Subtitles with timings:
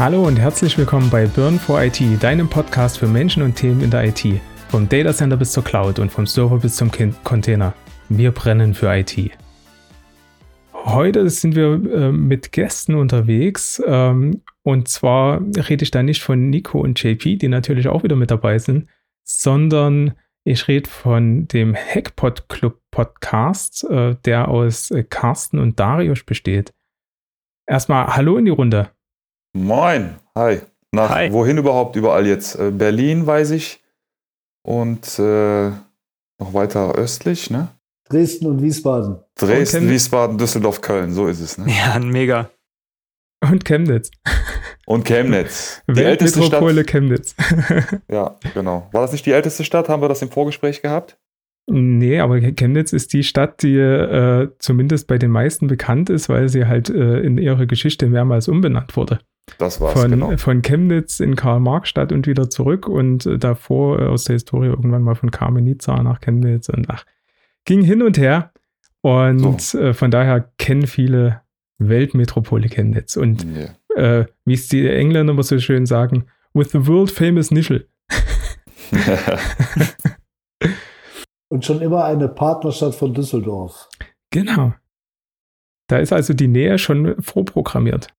[0.00, 3.90] Hallo und herzlich willkommen bei Burn for IT, deinem Podcast für Menschen und Themen in
[3.90, 4.40] der IT.
[4.70, 6.90] Vom Datacenter bis zur Cloud und vom Server bis zum
[7.22, 7.74] Container.
[8.08, 9.30] Wir brennen für IT.
[10.72, 13.82] Heute sind wir äh, mit Gästen unterwegs.
[13.86, 18.16] Ähm, und zwar rede ich da nicht von Nico und JP, die natürlich auch wieder
[18.16, 18.88] mit dabei sind,
[19.22, 26.24] sondern ich rede von dem Hackpot Club Podcast, äh, der aus äh, Carsten und Darius
[26.24, 26.72] besteht.
[27.66, 28.92] Erstmal Hallo in die Runde.
[29.52, 30.60] Moin, hi.
[30.92, 31.32] Nach hi.
[31.32, 32.54] wohin überhaupt überall jetzt?
[32.56, 33.82] Äh, Berlin, weiß ich.
[34.62, 35.70] Und äh,
[36.38, 37.68] noch weiter östlich, ne?
[38.08, 39.18] Dresden und Wiesbaden.
[39.36, 41.58] Dresden, und Wiesbaden, Düsseldorf, Köln, so ist es.
[41.58, 41.66] Ne?
[41.68, 42.50] Ja, mega.
[43.42, 44.10] Und Chemnitz.
[44.86, 45.82] Und Chemnitz.
[45.88, 46.86] Die älteste Stadt.
[46.86, 47.34] Chemnitz.
[48.10, 48.88] ja, genau.
[48.92, 49.88] War das nicht die älteste Stadt?
[49.88, 51.18] Haben wir das im Vorgespräch gehabt?
[51.70, 56.48] Nee, aber Chemnitz ist die Stadt, die äh, zumindest bei den meisten bekannt ist, weil
[56.48, 59.20] sie halt äh, in ihrer Geschichte mehrmals umbenannt wurde.
[59.58, 60.36] Das war's, von, genau.
[60.36, 65.02] Von Chemnitz in Karl-Marx-Stadt und wieder zurück und äh, davor äh, aus der Historie irgendwann
[65.02, 67.04] mal von Kamenitza nach Chemnitz und ach,
[67.64, 68.52] ging hin und her.
[69.02, 69.78] Und so.
[69.78, 71.40] Äh, von daher kennen viele
[71.78, 73.16] Weltmetropole Chemnitz.
[73.16, 73.46] Und
[73.96, 74.26] yeah.
[74.44, 77.88] wie es die Engländer immer so schön sagen, with the world famous Nischel.
[81.48, 83.88] Und schon immer eine Partnerstadt von Düsseldorf.
[84.30, 84.74] Genau.
[85.88, 88.14] Da ist also die Nähe schon vorprogrammiert.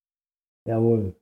[0.67, 1.15] Jawohl.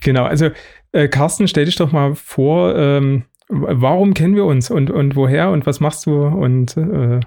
[0.00, 0.50] Genau, also
[0.92, 5.50] äh, Carsten, stell dich doch mal vor, ähm, warum kennen wir uns und, und woher
[5.50, 7.20] und was machst du und äh,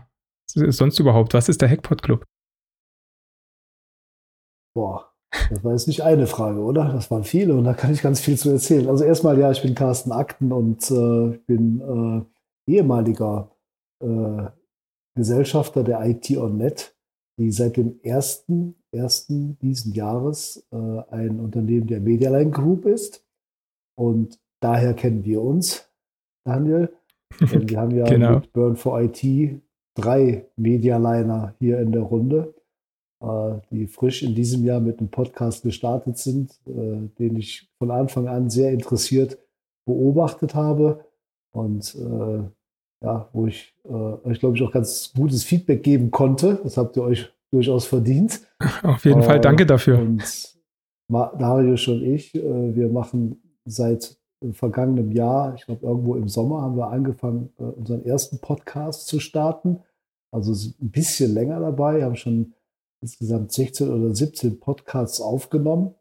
[0.47, 1.33] sonst überhaupt?
[1.33, 2.25] Was ist der Hackpot Club?
[4.75, 5.11] Boah,
[5.49, 6.91] das war jetzt nicht eine Frage, oder?
[6.93, 8.87] Das waren viele und da kann ich ganz viel zu erzählen.
[8.89, 12.25] Also erstmal, ja, ich bin Carsten Akten und äh, bin
[12.67, 13.51] äh, ehemaliger
[14.01, 14.47] äh,
[15.15, 16.95] Gesellschafter der IT on Net,
[17.37, 17.99] die seit dem
[18.93, 19.57] 1.1.
[19.61, 20.75] diesen Jahres äh,
[21.11, 23.25] ein Unternehmen der Medialine Group ist.
[23.97, 25.89] Und daher kennen wir uns,
[26.45, 26.93] Daniel.
[27.39, 28.35] Denn wir haben ja genau.
[28.35, 29.23] mit Burn for IT
[29.95, 32.53] drei Medialiner hier in der Runde,
[33.21, 37.91] äh, die frisch in diesem Jahr mit einem Podcast gestartet sind, äh, den ich von
[37.91, 39.37] Anfang an sehr interessiert
[39.85, 41.05] beobachtet habe.
[41.51, 42.43] Und äh,
[43.03, 46.59] ja, wo ich äh, euch, glaube ich, auch ganz gutes Feedback geben konnte.
[46.63, 48.41] Das habt ihr euch durchaus verdient.
[48.83, 49.99] Auf jeden äh, Fall, danke dafür.
[49.99, 50.55] Und
[51.09, 54.17] Darius und ich, äh, wir machen seit
[54.51, 59.19] vergangenem Jahr, ich glaube irgendwo im Sommer, haben wir angefangen, äh, unseren ersten Podcast zu
[59.19, 59.79] starten.
[60.31, 62.53] Also ein bisschen länger dabei, haben schon
[63.01, 65.95] insgesamt 16 oder 17 Podcasts aufgenommen.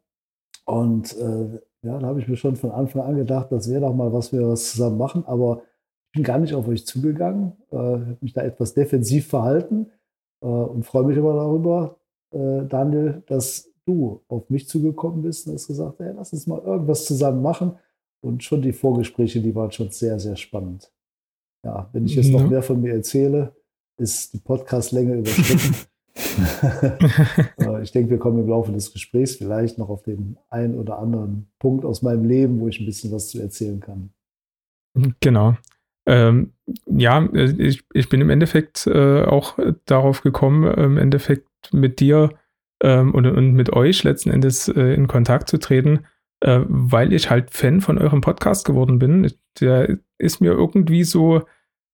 [0.65, 3.93] Und äh, ja, da habe ich mir schon von Anfang an gedacht, das wäre doch
[3.93, 5.25] mal was wir was zusammen machen.
[5.25, 5.63] Aber
[6.07, 9.98] ich bin gar nicht auf euch zugegangen, äh, habe mich da etwas defensiv verhalten äh,
[10.47, 11.97] und freue mich aber darüber,
[12.31, 16.61] äh, Daniel, dass du auf mich zugekommen bist und hast gesagt, hey, lass uns mal
[16.61, 17.77] irgendwas zusammen machen.
[18.21, 20.91] Und schon die Vorgespräche, die waren schon sehr, sehr spannend.
[21.63, 23.55] Ja, wenn ich jetzt noch mehr von mir erzähle,
[23.97, 25.75] ist die Podcast-Länge überschritten.
[27.57, 30.99] Äh, ich denke, wir kommen im Laufe des Gesprächs vielleicht noch auf den einen oder
[30.99, 34.11] anderen Punkt aus meinem Leben, wo ich ein bisschen was zu erzählen kann.
[35.19, 35.55] Genau.
[36.09, 36.53] Ähm,
[36.87, 41.99] ja, äh, ich, ich bin im Endeffekt äh, auch darauf gekommen, äh, im Endeffekt mit
[41.99, 42.31] dir
[42.81, 46.07] ähm, und, und mit euch letzten Endes äh, in Kontakt zu treten,
[46.39, 49.31] äh, weil ich halt Fan von eurem Podcast geworden bin.
[49.61, 51.43] Der ist mir irgendwie so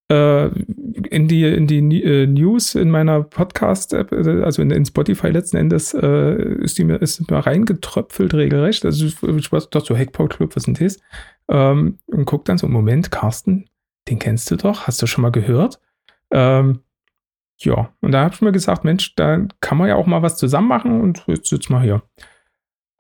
[0.08, 6.78] in die, in die News in meiner Podcast-App, also in, in, Spotify letzten Endes, ist
[6.78, 8.86] die mir, ist mir reingetröpfelt regelrecht.
[8.86, 11.00] Also ich, ich dachte so, Hackpot Club, was ist denn das?
[11.50, 13.66] Ähm, und guck dann so, Moment, Carsten,
[14.08, 15.80] den kennst du doch, hast du schon mal gehört?
[16.32, 16.82] Ähm,
[17.58, 20.38] ja, und da habe ich mir gesagt, Mensch, da kann man ja auch mal was
[20.38, 22.02] zusammen machen und jetzt sitzen wir hier.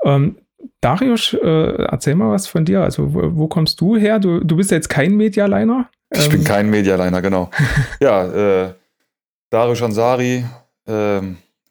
[0.03, 0.37] Ähm,
[0.81, 2.81] Darius, äh, erzähl mal was von dir.
[2.81, 4.19] Also, wo, wo kommst du her?
[4.19, 5.89] Du, du bist jetzt kein Medialiner.
[6.11, 7.49] Ich bin ähm, kein Medialiner, genau.
[7.99, 8.73] ja, äh,
[9.49, 10.45] Darius Ansari,
[10.87, 11.21] äh,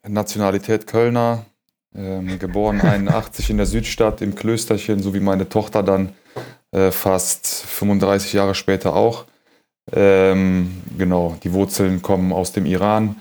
[0.06, 1.46] Nationalität Kölner,
[1.94, 6.10] ähm, geboren 81 in der Südstadt im Klösterchen, so wie meine Tochter dann
[6.74, 9.26] äh, fast 35 Jahre später auch.
[9.92, 13.16] Ähm, genau, die Wurzeln kommen aus dem Iran.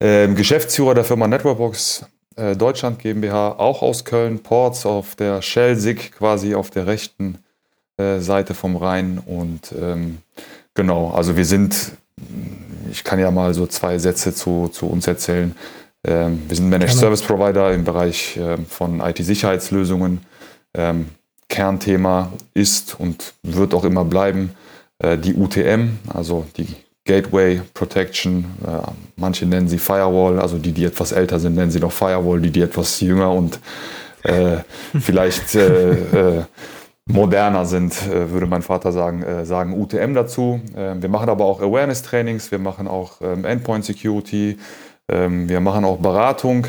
[0.00, 2.06] Ähm, Geschäftsführer der Firma Networkbox
[2.36, 7.38] äh, Deutschland GmbH, auch aus Köln, Ports auf der Schelsig, quasi auf der rechten
[7.96, 9.18] äh, Seite vom Rhein.
[9.24, 10.18] Und ähm,
[10.74, 11.92] genau, also wir sind,
[12.90, 15.56] ich kann ja mal so zwei Sätze zu, zu uns erzählen.
[16.06, 20.20] Ähm, wir sind Managed Service Provider im Bereich ähm, von IT-Sicherheitslösungen.
[21.48, 24.50] Kernthema ist und wird auch immer bleiben
[24.98, 26.68] äh, die UTM, also die
[27.04, 28.44] Gateway Protection.
[28.66, 32.40] Äh, manche nennen sie Firewall, also die, die etwas älter sind, nennen sie noch Firewall,
[32.40, 33.60] die, die etwas jünger und
[34.22, 34.58] äh,
[35.00, 36.44] vielleicht äh, äh,
[37.06, 40.60] moderner sind, äh, würde mein Vater sagen, sagen UTM dazu.
[40.76, 44.58] Ähm, wir machen aber auch Awareness-Trainings, wir machen auch ähm, Endpoint Security,
[45.08, 46.66] ähm, wir machen auch Beratung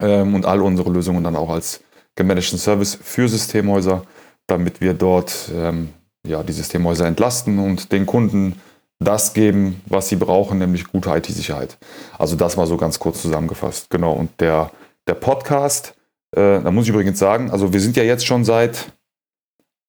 [0.00, 1.80] und all unsere Lösungen dann auch als
[2.18, 4.02] gemanagten Service für Systemhäuser,
[4.46, 5.90] damit wir dort ähm,
[6.26, 8.60] ja, die Systemhäuser entlasten und den Kunden
[8.98, 11.78] das geben, was sie brauchen, nämlich gute IT-Sicherheit.
[12.18, 13.88] Also das mal so ganz kurz zusammengefasst.
[13.90, 14.12] Genau.
[14.12, 14.72] Und der,
[15.06, 15.94] der Podcast,
[16.32, 18.92] äh, da muss ich übrigens sagen, also wir sind ja jetzt schon seit,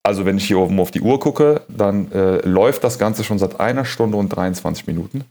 [0.03, 3.39] also wenn ich hier oben auf die Uhr gucke, dann äh, läuft das Ganze schon
[3.39, 5.25] seit einer Stunde und 23 Minuten.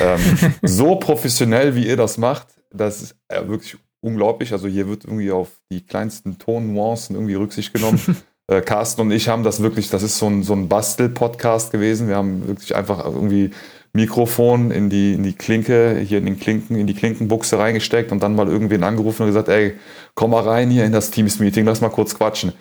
[0.00, 0.20] Ähm,
[0.62, 4.52] so professionell, wie ihr das macht, das ist äh, wirklich unglaublich.
[4.52, 8.00] Also hier wird irgendwie auf die kleinsten Tonnuancen irgendwie Rücksicht genommen.
[8.48, 12.08] äh, Carsten und ich haben das wirklich, das ist so ein, so ein Bastel-Podcast gewesen.
[12.08, 13.52] Wir haben wirklich einfach irgendwie
[13.94, 18.22] Mikrofon in die, in die Klinke, hier in den Klinken, in die Klinkenbuchse reingesteckt und
[18.22, 19.74] dann mal irgendwen angerufen und gesagt, ey,
[20.14, 22.52] komm mal rein hier in das Teams-Meeting, lass mal kurz quatschen.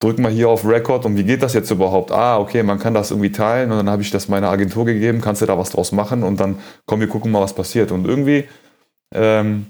[0.00, 2.10] Drück mal hier auf Record und wie geht das jetzt überhaupt?
[2.10, 5.20] Ah, okay, man kann das irgendwie teilen und dann habe ich das meiner Agentur gegeben,
[5.20, 7.92] kannst du da was draus machen und dann komm, wir gucken mal, was passiert.
[7.92, 8.44] Und irgendwie
[9.14, 9.66] ähm,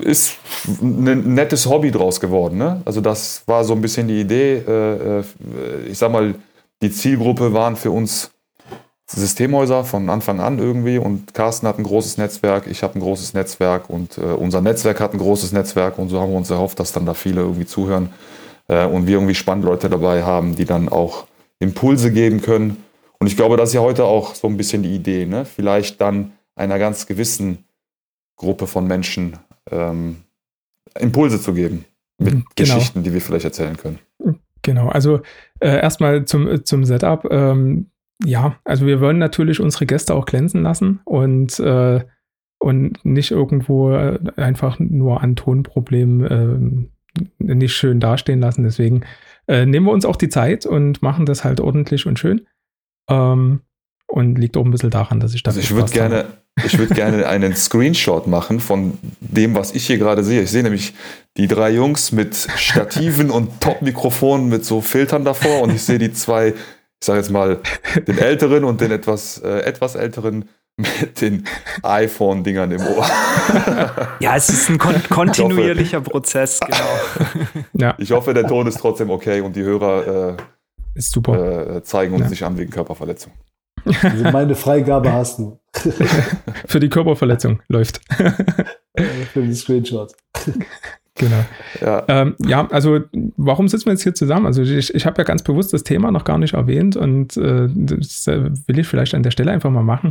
[0.00, 0.36] ist
[0.66, 2.58] ein nettes Hobby draus geworden.
[2.58, 2.82] Ne?
[2.84, 4.62] Also das war so ein bisschen die Idee.
[4.66, 5.24] Äh, äh,
[5.88, 6.34] ich sag mal,
[6.82, 8.30] die Zielgruppe waren für uns
[9.06, 13.34] Systemhäuser von Anfang an irgendwie und Carsten hat ein großes Netzwerk, ich habe ein großes
[13.34, 16.80] Netzwerk und äh, unser Netzwerk hat ein großes Netzwerk und so haben wir uns erhofft,
[16.80, 18.10] dass dann da viele irgendwie zuhören
[18.66, 21.26] und wir irgendwie spannende Leute dabei haben, die dann auch
[21.58, 22.82] Impulse geben können.
[23.18, 25.44] Und ich glaube, das ist ja heute auch so ein bisschen die Idee, ne?
[25.44, 27.64] vielleicht dann einer ganz gewissen
[28.36, 29.38] Gruppe von Menschen
[29.70, 30.16] ähm,
[30.98, 31.84] Impulse zu geben
[32.18, 32.44] mit genau.
[32.56, 33.98] Geschichten, die wir vielleicht erzählen können.
[34.62, 35.20] Genau, also
[35.60, 37.26] äh, erstmal zum, zum Setup.
[37.30, 37.90] Ähm,
[38.24, 42.04] ja, also wir wollen natürlich unsere Gäste auch glänzen lassen und, äh,
[42.58, 46.88] und nicht irgendwo äh, einfach nur an Tonproblemen
[47.40, 48.64] äh, nicht schön dastehen lassen.
[48.64, 49.04] Deswegen
[49.48, 52.46] äh, nehmen wir uns auch die Zeit und machen das halt ordentlich und schön.
[53.10, 53.60] Ähm,
[54.14, 55.50] und liegt auch ein bisschen daran, dass ich da.
[55.50, 56.28] Also ich würde gerne, habe.
[56.64, 60.42] Ich würde gerne einen Screenshot machen von dem, was ich hier gerade sehe.
[60.42, 60.94] Ich sehe nämlich
[61.36, 66.12] die drei Jungs mit Stativen und Top-Mikrofonen mit so Filtern davor und ich sehe die
[66.12, 67.58] zwei, ich sage jetzt mal,
[68.06, 71.44] den älteren und den etwas, äh, etwas älteren mit den
[71.82, 73.06] iPhone-Dingern im Ohr.
[74.20, 77.58] Ja, es ist ein kon kontinuierlicher hoffe, Prozess, genau.
[77.72, 77.94] Ja.
[77.98, 80.36] Ich hoffe, der Ton ist trotzdem okay und die Hörer äh,
[80.94, 81.76] ist super.
[81.76, 82.30] Äh, zeigen uns ja.
[82.30, 83.32] nicht an wegen Körperverletzung.
[84.02, 85.58] Also meine Freigabe hast du.
[86.66, 88.00] Für die Körperverletzung läuft.
[89.32, 90.12] Für den Screenshot.
[91.16, 91.44] Genau.
[91.80, 92.04] Ja.
[92.08, 92.66] Ähm, ja.
[92.70, 93.00] also
[93.36, 94.46] warum sitzen wir jetzt hier zusammen?
[94.46, 97.68] Also ich, ich habe ja ganz bewusst das Thema noch gar nicht erwähnt und äh,
[97.72, 100.08] das äh, will ich vielleicht an der Stelle einfach mal machen.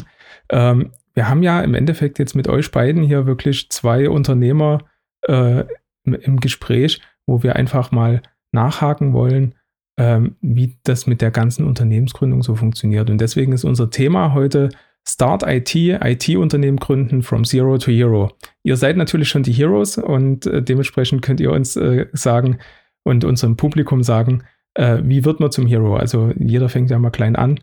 [0.49, 4.79] Ähm, wir haben ja im Endeffekt jetzt mit euch beiden hier wirklich zwei Unternehmer
[5.23, 5.65] äh,
[6.05, 8.21] im Gespräch, wo wir einfach mal
[8.51, 9.55] nachhaken wollen,
[9.97, 13.09] ähm, wie das mit der ganzen Unternehmensgründung so funktioniert.
[13.09, 14.69] Und deswegen ist unser Thema heute
[15.05, 18.31] Start IT, IT-Unternehmen gründen from Zero to Hero.
[18.63, 22.59] Ihr seid natürlich schon die Heroes und äh, dementsprechend könnt ihr uns äh, sagen
[23.03, 24.43] und unserem Publikum sagen,
[24.75, 25.97] äh, wie wird man zum Hero?
[25.97, 27.59] Also jeder fängt ja mal klein an.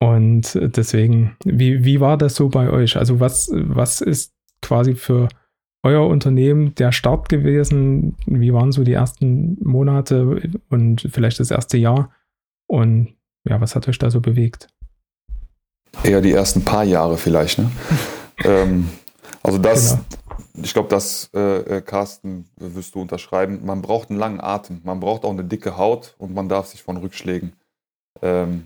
[0.00, 2.96] Und äh, deswegen, wie, wie war das so bei euch?
[2.96, 5.28] Also was, was ist quasi für
[5.84, 8.16] euer Unternehmen der Start gewesen?
[8.26, 12.10] Wie waren so die ersten Monate und vielleicht das erste Jahr?
[12.66, 13.14] Und
[13.48, 14.68] ja, was hat euch da so bewegt?
[16.02, 17.70] Eher die ersten paar Jahre vielleicht, ne?
[18.44, 18.88] ähm,
[19.42, 20.04] also das, genau.
[20.64, 25.00] ich glaube, das, äh, äh, Carsten, wirst du unterschreiben, man braucht einen langen Atem, man
[25.00, 27.52] braucht auch eine dicke Haut und man darf sich von Rückschlägen
[28.22, 28.64] ähm,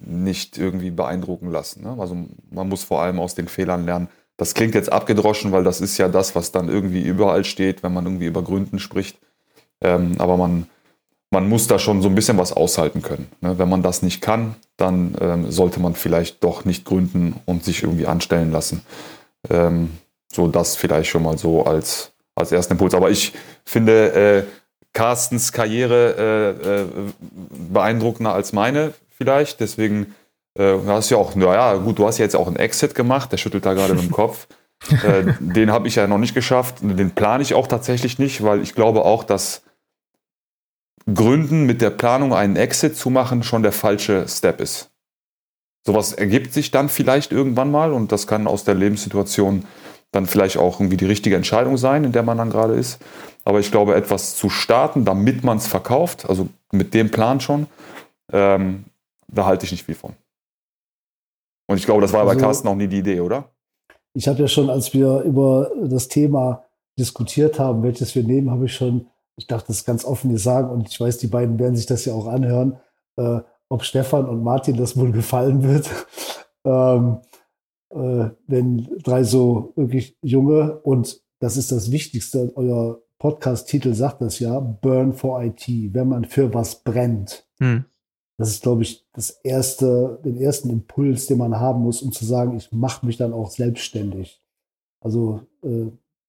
[0.00, 1.84] nicht irgendwie beeindrucken lassen.
[1.84, 1.94] Ne?
[1.98, 2.16] Also
[2.50, 4.08] man muss vor allem aus den Fehlern lernen.
[4.36, 7.92] Das klingt jetzt abgedroschen, weil das ist ja das, was dann irgendwie überall steht, wenn
[7.92, 9.18] man irgendwie über Gründen spricht.
[9.80, 10.66] Ähm, aber man,
[11.30, 13.28] man muss da schon so ein bisschen was aushalten können.
[13.40, 13.58] Ne?
[13.58, 17.82] Wenn man das nicht kann, dann ähm, sollte man vielleicht doch nicht gründen und sich
[17.82, 18.82] irgendwie anstellen lassen.
[19.50, 19.90] Ähm,
[20.32, 22.94] so das vielleicht schon mal so als, als ersten Impuls.
[22.94, 23.32] Aber ich
[23.64, 24.42] finde äh,
[24.92, 26.86] Carstens Karriere äh, äh,
[27.72, 29.60] beeindruckender als meine vielleicht.
[29.60, 30.14] Deswegen
[30.58, 33.32] äh, hast du ja auch, naja, gut, du hast ja jetzt auch einen Exit gemacht,
[33.32, 34.46] der schüttelt da gerade mit dem Kopf.
[34.90, 36.76] äh, den habe ich ja noch nicht geschafft.
[36.82, 39.62] Den plane ich auch tatsächlich nicht, weil ich glaube auch, dass
[41.12, 44.90] Gründen mit der Planung einen Exit zu machen schon der falsche Step ist.
[45.86, 49.66] Sowas ergibt sich dann vielleicht irgendwann mal und das kann aus der Lebenssituation
[50.12, 53.00] dann vielleicht auch irgendwie die richtige Entscheidung sein, in der man dann gerade ist.
[53.44, 57.66] Aber ich glaube, etwas zu starten, damit man es verkauft, also mit dem Plan schon,
[58.32, 58.84] ähm,
[59.28, 60.14] da halte ich nicht viel von.
[61.66, 63.50] Und ich glaube, das war also, bei Carsten auch nie die Idee, oder?
[64.12, 66.64] Ich habe ja schon, als wir über das Thema
[66.98, 69.06] diskutiert haben, welches wir nehmen, habe ich schon
[69.36, 72.04] ich darf das ganz offen hier sagen und ich weiß, die beiden werden sich das
[72.04, 72.78] ja auch anhören,
[73.16, 75.90] äh, ob Stefan und Martin das wohl gefallen wird.
[76.64, 77.18] ähm,
[77.90, 84.38] äh, wenn drei so wirklich junge und das ist das Wichtigste, euer Podcast-Titel sagt das
[84.38, 87.46] ja, Burn for IT, wenn man für was brennt.
[87.58, 87.84] Hm.
[88.36, 92.24] Das ist, glaube ich, das erste, den ersten Impuls, den man haben muss, um zu
[92.24, 94.42] sagen, ich mache mich dann auch selbstständig.
[95.00, 95.86] Also äh,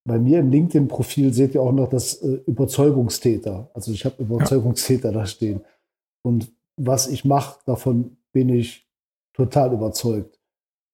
[0.07, 3.69] bei mir im LinkedIn-Profil seht ihr auch noch das äh, Überzeugungstäter.
[3.74, 5.19] Also ich habe Überzeugungstäter ja.
[5.19, 5.62] da stehen.
[6.21, 8.88] Und was ich mache, davon bin ich
[9.33, 10.39] total überzeugt.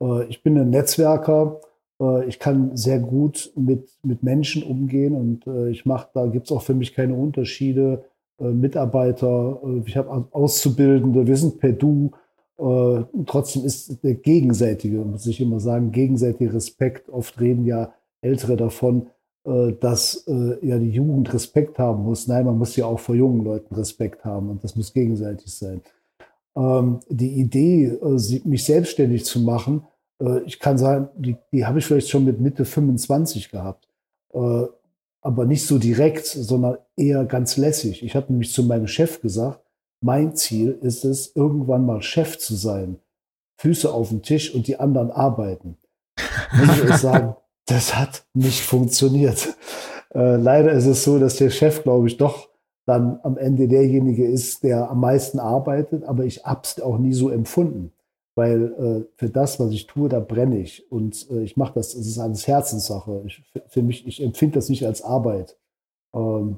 [0.02, 1.60] Äh, ich bin ein Netzwerker.
[2.00, 6.48] Äh, ich kann sehr gut mit, mit Menschen umgehen und äh, ich mache, da gibt
[6.48, 8.06] es auch für mich keine Unterschiede.
[8.42, 12.12] Äh, Mitarbeiter, äh, ich habe Auszubildende, wir sind per Du.
[13.26, 17.10] trotzdem ist der gegenseitige, muss ich immer sagen, gegenseitige Respekt.
[17.10, 19.08] Oft reden ja Ältere davon,
[19.44, 22.28] äh, dass äh, ja die Jugend Respekt haben muss.
[22.28, 25.82] Nein, man muss ja auch vor jungen Leuten Respekt haben und das muss gegenseitig sein.
[26.56, 29.84] Ähm, die Idee, äh, mich selbstständig zu machen,
[30.46, 33.88] ich kann sagen, die, die habe ich vielleicht schon mit Mitte 25 gehabt.
[35.22, 38.04] Aber nicht so direkt, sondern eher ganz lässig.
[38.04, 39.62] Ich habe nämlich zu meinem Chef gesagt,
[40.04, 43.00] mein Ziel ist es, irgendwann mal Chef zu sein.
[43.60, 45.78] Füße auf dem Tisch und die anderen arbeiten.
[46.54, 47.36] Muss ich euch sagen,
[47.68, 49.56] das hat nicht funktioniert.
[50.14, 52.50] Äh, leider ist es so, dass der Chef, glaube ich, doch
[52.86, 57.14] dann am Ende derjenige ist, der am meisten arbeitet, aber ich habe es auch nie
[57.14, 57.94] so empfunden,
[58.42, 61.94] weil äh, für das, was ich tue, da brenne ich und äh, ich mache das,
[61.94, 63.22] es ist alles Herzenssache.
[63.28, 65.60] Ich, für mich, ich empfinde das nicht als Arbeit.
[66.16, 66.58] Ähm,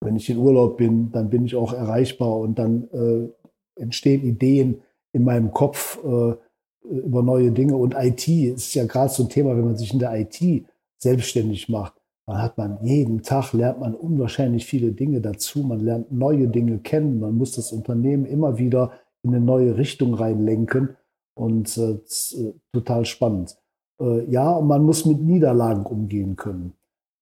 [0.00, 4.82] wenn ich in Urlaub bin, dann bin ich auch erreichbar und dann äh, entstehen Ideen
[5.12, 6.34] in meinem Kopf, äh,
[6.88, 7.76] über neue Dinge.
[7.76, 10.64] Und IT ist ja gerade so ein Thema, wenn man sich in der IT
[10.98, 11.94] selbstständig macht.
[12.26, 15.64] Dann hat man jeden Tag, lernt man unwahrscheinlich viele Dinge dazu.
[15.64, 17.18] Man lernt neue Dinge kennen.
[17.18, 18.92] Man muss das Unternehmen immer wieder
[19.24, 20.96] in eine neue Richtung reinlenken.
[21.36, 23.56] Und äh, äh, total spannend.
[24.00, 26.72] Äh, ja, man muss mit Niederlagen umgehen können.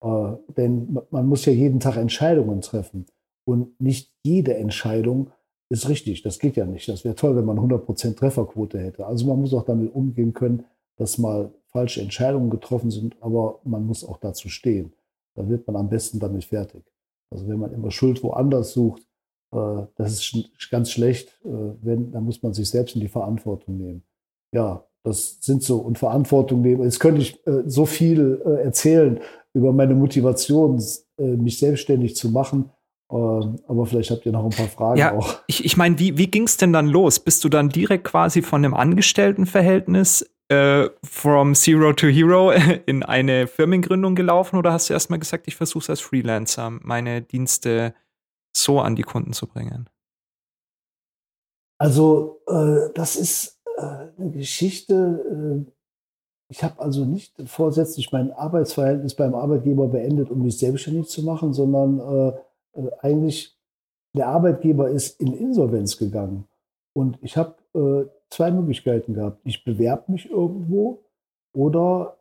[0.02, 3.06] Äh, denn man muss ja jeden Tag Entscheidungen treffen.
[3.46, 5.30] Und nicht jede Entscheidung
[5.68, 6.22] ist richtig.
[6.22, 6.88] Das geht ja nicht.
[6.88, 9.06] Das wäre toll, wenn man 100% Trefferquote hätte.
[9.06, 10.64] Also man muss auch damit umgehen können,
[10.96, 14.92] dass mal falsche Entscheidungen getroffen sind, aber man muss auch dazu stehen.
[15.34, 16.84] Da wird man am besten damit fertig.
[17.30, 19.02] Also wenn man immer Schuld woanders sucht,
[19.96, 21.28] das ist ganz schlecht.
[21.44, 21.48] Äh,
[21.82, 24.02] wenn, dann muss man sich selbst in die Verantwortung nehmen.
[24.52, 26.82] Ja, das sind so und Verantwortung nehmen.
[26.82, 29.20] Jetzt könnte ich äh, so viel äh, erzählen
[29.52, 30.82] über meine Motivation,
[31.18, 32.70] äh, mich selbstständig zu machen.
[33.12, 35.40] Ähm, aber vielleicht habt ihr noch ein paar Fragen ja, auch.
[35.46, 37.20] Ich, ich meine, wie, wie ging es denn dann los?
[37.20, 42.52] Bist du dann direkt quasi von einem Angestelltenverhältnis äh, from Zero to Hero
[42.86, 47.22] in eine Firmengründung gelaufen oder hast du erstmal gesagt, ich versuche es als Freelancer, meine
[47.22, 47.94] Dienste
[48.56, 49.88] so an die Kunden zu bringen?
[51.78, 53.82] Also, äh, das ist äh,
[54.16, 55.64] eine Geschichte.
[55.66, 55.70] Äh,
[56.48, 61.52] ich habe also nicht vorsätzlich mein Arbeitsverhältnis beim Arbeitgeber beendet, um mich selbstständig zu machen,
[61.52, 63.58] sondern äh, äh, eigentlich
[64.14, 66.46] der Arbeitgeber ist in Insolvenz gegangen.
[66.92, 69.40] Und ich habe äh, zwei Möglichkeiten gehabt.
[69.44, 71.00] Ich bewerbe mich irgendwo
[71.52, 72.16] oder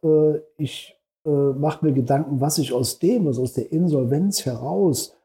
[0.58, 5.16] ich mache mir Gedanken, was ich aus dem, was aus der Insolvenz heraus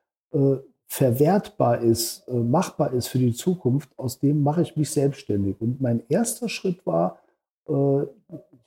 [0.89, 5.61] verwertbar ist, äh, machbar ist für die Zukunft, aus dem mache ich mich selbstständig.
[5.61, 7.19] Und mein erster Schritt war,
[7.71, 7.75] ich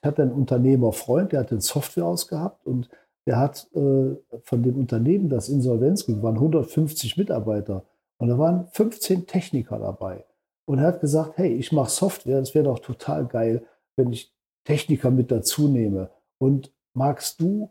[0.08, 2.88] hatte einen Unternehmerfreund, der hatte ein Softwarehaus gehabt und
[3.26, 7.84] der hat äh, von dem Unternehmen, das Insolvenz ging, waren 150 Mitarbeiter
[8.18, 10.26] und da waren 15 Techniker dabei.
[10.66, 14.34] Und er hat gesagt, hey, ich mache Software, das wäre doch total geil, wenn ich
[14.64, 16.10] Techniker mit dazu nehme.
[16.38, 17.70] Und magst du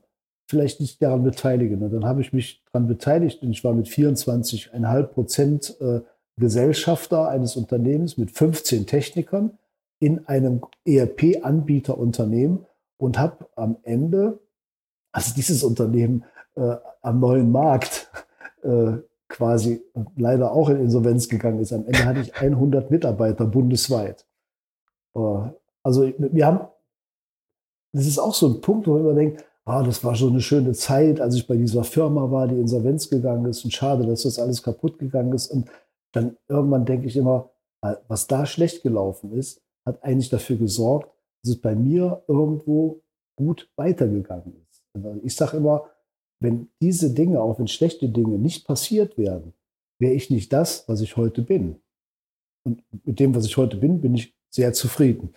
[0.51, 1.83] vielleicht nicht daran beteiligen?
[1.83, 6.01] Und dann habe ich mich daran beteiligt und ich war mit 24,5 Prozent äh,
[6.37, 9.59] Gesellschafter eines Unternehmens mit 15 Technikern
[9.99, 12.67] in einem ERP-Anbieterunternehmen
[12.99, 14.41] und habe am Ende
[15.13, 16.25] also dieses Unternehmen
[16.57, 18.11] äh, am neuen Markt
[18.63, 19.83] äh, quasi
[20.17, 21.73] leider auch in Insolvenz gegangen ist.
[21.73, 24.27] Am Ende hatte ich 100 Mitarbeiter bundesweit.
[25.15, 25.51] Äh,
[25.83, 26.61] also wir haben,
[27.93, 30.73] das ist auch so ein Punkt, wo man denkt, ah, das war schon eine schöne
[30.73, 34.39] Zeit, als ich bei dieser Firma war, die Insolvenz gegangen ist und schade, dass das
[34.39, 35.51] alles kaputt gegangen ist.
[35.51, 35.71] Und
[36.13, 37.51] dann irgendwann denke ich immer,
[37.83, 41.11] äh, was da schlecht gelaufen ist, hat eigentlich dafür gesorgt,
[41.43, 43.03] dass es bei mir irgendwo
[43.37, 44.83] gut weitergegangen ist.
[45.23, 45.89] Ich sage immer,
[46.43, 49.55] wenn diese Dinge, auch wenn schlechte Dinge nicht passiert wären,
[50.01, 51.81] wäre ich nicht das, was ich heute bin.
[52.65, 55.35] Und mit dem, was ich heute bin, bin ich sehr zufrieden.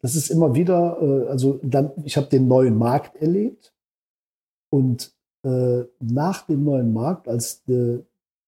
[0.00, 3.74] Das ist immer wieder, äh, also dann, ich habe den neuen Markt erlebt
[4.70, 8.04] und äh, nach dem neuen Markt, als de,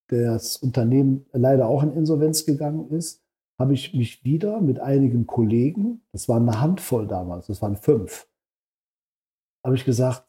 [0.08, 3.22] das Unternehmen leider auch in Insolvenz gegangen ist,
[3.58, 8.28] habe ich mich wieder mit einigen Kollegen, das waren eine Handvoll damals, das waren fünf,
[9.64, 10.24] habe ich gesagt,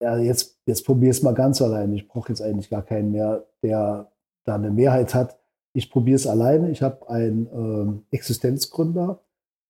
[0.00, 1.94] ja, jetzt, jetzt probiere es mal ganz alleine.
[1.94, 4.12] Ich brauche jetzt eigentlich gar keinen mehr, der
[4.44, 5.38] da eine Mehrheit hat.
[5.72, 6.70] Ich probiere es alleine.
[6.70, 7.46] Ich habe ein
[8.10, 9.20] äh, Existenzgründer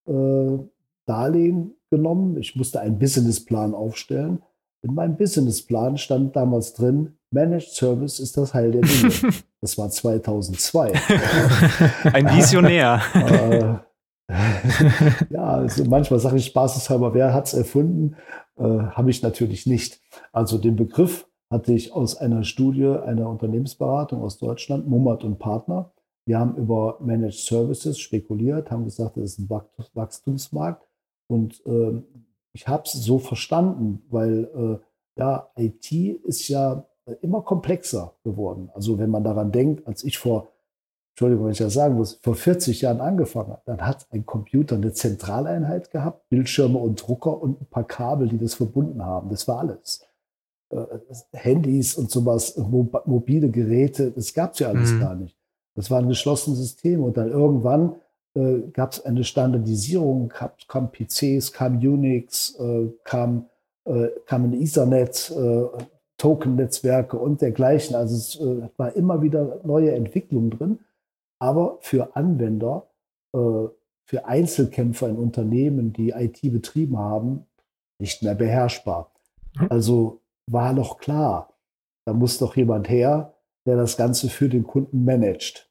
[0.07, 0.59] äh,
[1.07, 2.37] Darlehen genommen.
[2.39, 4.43] Ich musste einen Businessplan aufstellen.
[4.83, 9.11] In meinem Businessplan stand damals drin, Managed Service ist das Heil der Dinge.
[9.63, 10.93] Das war 2002.
[12.13, 13.01] Ein Visionär.
[13.15, 14.33] äh,
[15.31, 18.17] ja, also manchmal sage ich spaßeshalber, wer hat es erfunden?
[18.59, 20.01] Äh, Habe ich natürlich nicht.
[20.33, 25.91] Also den Begriff hatte ich aus einer Studie einer Unternehmensberatung aus Deutschland, Mummert und Partner.
[26.27, 29.51] Wir haben über Managed Services spekuliert, haben gesagt, das ist ein
[29.95, 30.86] Wachstumsmarkt.
[31.29, 32.03] Und äh,
[32.53, 36.87] ich habe es so verstanden, weil äh, ja, IT ist ja
[37.21, 38.71] immer komplexer geworden.
[38.75, 40.49] Also wenn man daran denkt, als ich vor,
[41.15, 44.77] Entschuldigung, wenn ich das sagen muss, vor 40 Jahren angefangen habe, dann hat ein Computer
[44.77, 49.31] eine Zentraleinheit gehabt, Bildschirme und Drucker und ein paar Kabel, die das verbunden haben.
[49.31, 50.07] Das war alles.
[50.71, 50.85] Äh,
[51.33, 55.01] Handys und sowas, mobile Geräte, das gab es ja alles mhm.
[55.01, 55.37] gar nicht.
[55.75, 57.97] Das war ein geschlossenes System und dann irgendwann
[58.37, 63.47] äh, gab es eine Standardisierung, gab, kam PCs, kam Unix, äh, kam,
[63.85, 65.65] äh, kam ein Ethernet, äh,
[66.19, 67.97] Token-Netzwerke und dergleichen.
[67.97, 70.79] Also es äh, war immer wieder neue Entwicklung drin,
[71.39, 72.89] aber für Anwender,
[73.35, 73.69] äh,
[74.09, 77.47] für Einzelkämpfer in Unternehmen, die IT betrieben haben,
[77.99, 79.13] nicht mehr beherrschbar.
[79.59, 79.67] Mhm.
[79.71, 81.55] Also war noch klar,
[82.07, 83.35] da muss doch jemand her,
[83.67, 85.71] der das Ganze für den Kunden managt.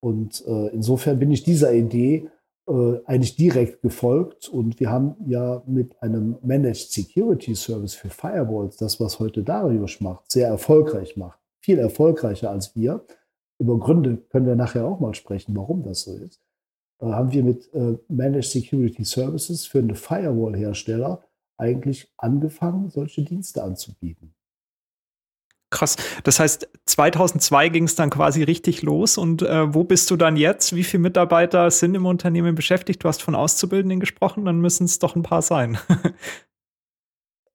[0.00, 2.28] Und äh, insofern bin ich dieser Idee
[2.66, 4.48] äh, eigentlich direkt gefolgt.
[4.48, 10.00] Und wir haben ja mit einem Managed Security Service für Firewalls, das, was heute Darius
[10.00, 11.38] macht, sehr erfolgreich macht.
[11.60, 13.04] Viel erfolgreicher als wir.
[13.58, 16.40] Über Gründe können wir nachher auch mal sprechen, warum das so ist.
[17.00, 21.22] Äh, haben wir mit äh, Managed Security Services für eine Firewall-Hersteller
[21.58, 24.34] eigentlich angefangen, solche Dienste anzubieten.
[25.70, 25.96] Krass.
[26.24, 29.16] Das heißt, 2002 ging es dann quasi richtig los.
[29.16, 30.74] Und äh, wo bist du dann jetzt?
[30.74, 33.04] Wie viele Mitarbeiter sind im Unternehmen beschäftigt?
[33.04, 35.78] Du hast von Auszubildenden gesprochen, dann müssen es doch ein paar sein.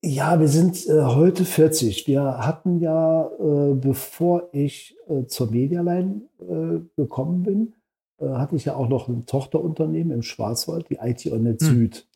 [0.01, 2.07] ja, wir sind äh, heute 40.
[2.07, 7.73] Wir hatten ja, äh, bevor ich äh, zur Medialine äh, gekommen bin,
[8.19, 11.67] äh, hatte ich ja auch noch ein Tochterunternehmen im Schwarzwald, die IT Onet hm.
[11.67, 12.07] Süd.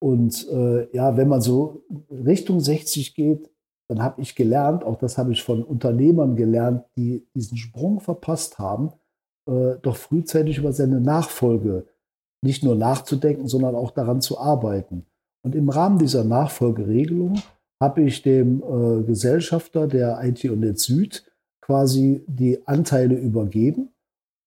[0.00, 0.46] Und
[0.92, 3.50] ja, wenn man so Richtung 60 geht,
[3.88, 8.58] dann habe ich gelernt, auch das habe ich von Unternehmern gelernt, die diesen Sprung verpasst
[8.58, 8.92] haben,
[9.48, 11.86] äh, doch frühzeitig über seine Nachfolge
[12.44, 15.06] nicht nur nachzudenken, sondern auch daran zu arbeiten.
[15.42, 17.40] Und im Rahmen dieser Nachfolgeregelung
[17.82, 21.24] habe ich dem äh, Gesellschafter der IT und Netz Süd
[21.62, 23.90] quasi die Anteile übergeben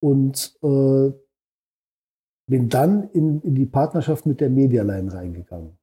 [0.01, 1.11] und äh,
[2.47, 5.77] bin dann in, in die Partnerschaft mit der Medialine reingegangen.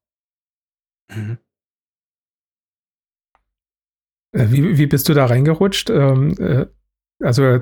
[1.11, 1.39] Mhm.
[4.33, 5.91] Äh, wie, wie bist du da reingerutscht?
[5.91, 6.67] Ähm, äh,
[7.23, 7.61] also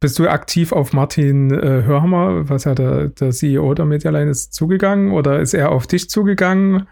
[0.00, 4.54] bist du aktiv auf Martin äh, Hörhammer, was ja der, der CEO der Medialine ist,
[4.54, 6.86] zugegangen oder ist er auf dich zugegangen?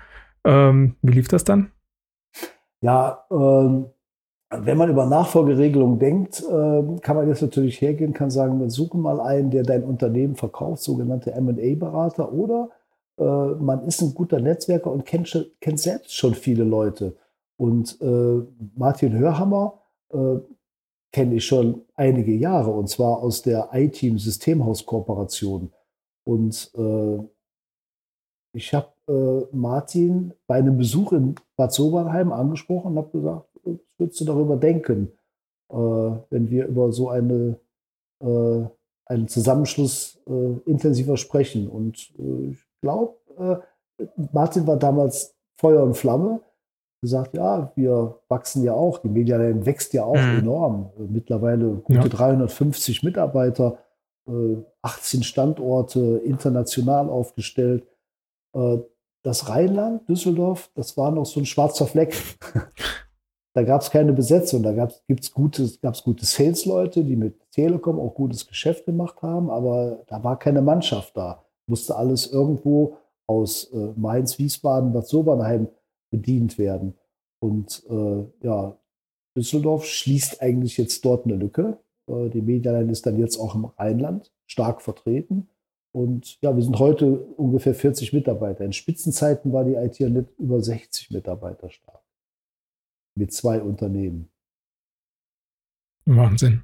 [0.45, 1.71] Ähm, wie lief das dann?
[2.81, 3.87] Ja, ähm,
[4.51, 9.01] wenn man über Nachfolgeregelungen denkt, äh, kann man jetzt natürlich hergehen, kann sagen, wir suchen
[9.01, 12.71] mal einen, der dein Unternehmen verkauft, sogenannte M&A-Berater, oder
[13.19, 17.17] äh, man ist ein guter Netzwerker und kennt, kennt selbst schon viele Leute.
[17.57, 18.43] Und äh,
[18.75, 19.81] Martin Hörhammer
[20.13, 20.37] äh,
[21.13, 25.73] kenne ich schon einige Jahre und zwar aus der iTeam Systemhaus-Kooperation.
[26.25, 27.19] Und äh,
[28.53, 33.75] ich habe äh, Martin bei einem Besuch in Bad Sobernheim angesprochen und habe gesagt, was
[33.99, 35.13] würdest du darüber denken,
[35.71, 37.59] äh, wenn wir über so eine,
[38.21, 38.65] äh,
[39.07, 40.19] einen Zusammenschluss
[40.67, 41.69] intensiver sprechen?
[41.69, 43.15] Und ich glaube,
[44.33, 46.41] Martin war damals Feuer und Flamme
[47.01, 50.39] gesagt, ja, wir wachsen ja auch, die Medialand wächst ja auch mhm.
[50.39, 50.91] enorm.
[51.09, 52.09] Mittlerweile gute ja.
[52.09, 53.79] 350 Mitarbeiter,
[54.83, 57.87] 18 äh, Standorte, international aufgestellt.
[58.55, 58.79] Äh,
[59.23, 62.17] das Rheinland, Düsseldorf, das war noch so ein schwarzer Fleck.
[63.55, 64.63] da gab es keine Besetzung.
[64.63, 69.51] Da gibt es gute, gab's gute Sales-Leute, die mit Telekom auch gutes Geschäft gemacht haben,
[69.51, 71.43] aber da war keine Mannschaft da.
[71.67, 75.69] Musste alles irgendwo aus äh, Mainz, Wiesbaden, Bad Sobernheim
[76.17, 76.95] bedient werden.
[77.41, 78.79] Und äh, ja,
[79.37, 81.79] Düsseldorf schließt eigentlich jetzt dort eine Lücke.
[82.09, 85.49] Äh, die Medialine ist dann jetzt auch im Rheinland stark vertreten.
[85.93, 88.65] Und ja, wir sind heute ungefähr 40 Mitarbeiter.
[88.65, 92.03] In Spitzenzeiten war die IT nicht über 60 Mitarbeiter stark.
[93.17, 94.29] Mit zwei Unternehmen.
[96.07, 96.63] Wahnsinn.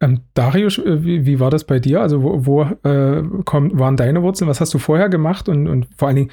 [0.00, 2.00] Ähm, Darius, äh, wie, wie, war das bei dir?
[2.00, 4.48] Also wo, wo äh, kommt, waren deine Wurzeln?
[4.48, 5.48] Was hast du vorher gemacht?
[5.48, 6.30] Und, und vor allen Dingen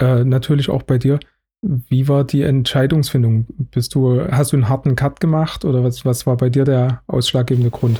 [0.00, 1.20] äh, natürlich auch bei dir,
[1.62, 3.46] wie war die Entscheidungsfindung?
[3.70, 7.02] Bist du, hast du einen harten Cut gemacht oder was, was war bei dir der
[7.06, 7.98] ausschlaggebende Grund?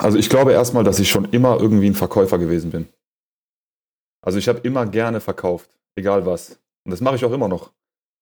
[0.00, 2.86] Also ich glaube erstmal, dass ich schon immer irgendwie ein Verkäufer gewesen bin.
[4.22, 6.58] Also ich habe immer gerne verkauft, egal was.
[6.84, 7.72] Und das mache ich auch immer noch.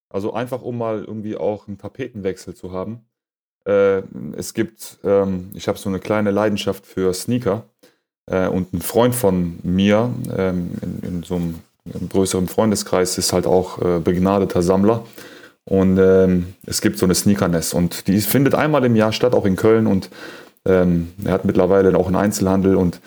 [0.08, 3.04] Also einfach, um mal irgendwie auch einen Tapetenwechsel zu haben.
[3.66, 4.02] Äh,
[4.36, 7.64] es gibt, ähm, ich habe so eine kleine Leidenschaft für Sneaker.
[8.30, 11.60] Äh, und ein Freund von mir ähm, in, in, so einem,
[11.94, 15.04] einem, größeren Freundeskreis ist halt auch äh, begnadeter Sammler.
[15.64, 19.44] Und ähm, es gibt so eine Sneakerness und die findet einmal im Jahr statt, auch
[19.44, 19.86] in Köln.
[19.86, 20.10] Und
[20.64, 23.00] ähm, er hat mittlerweile auch einen Einzelhandel und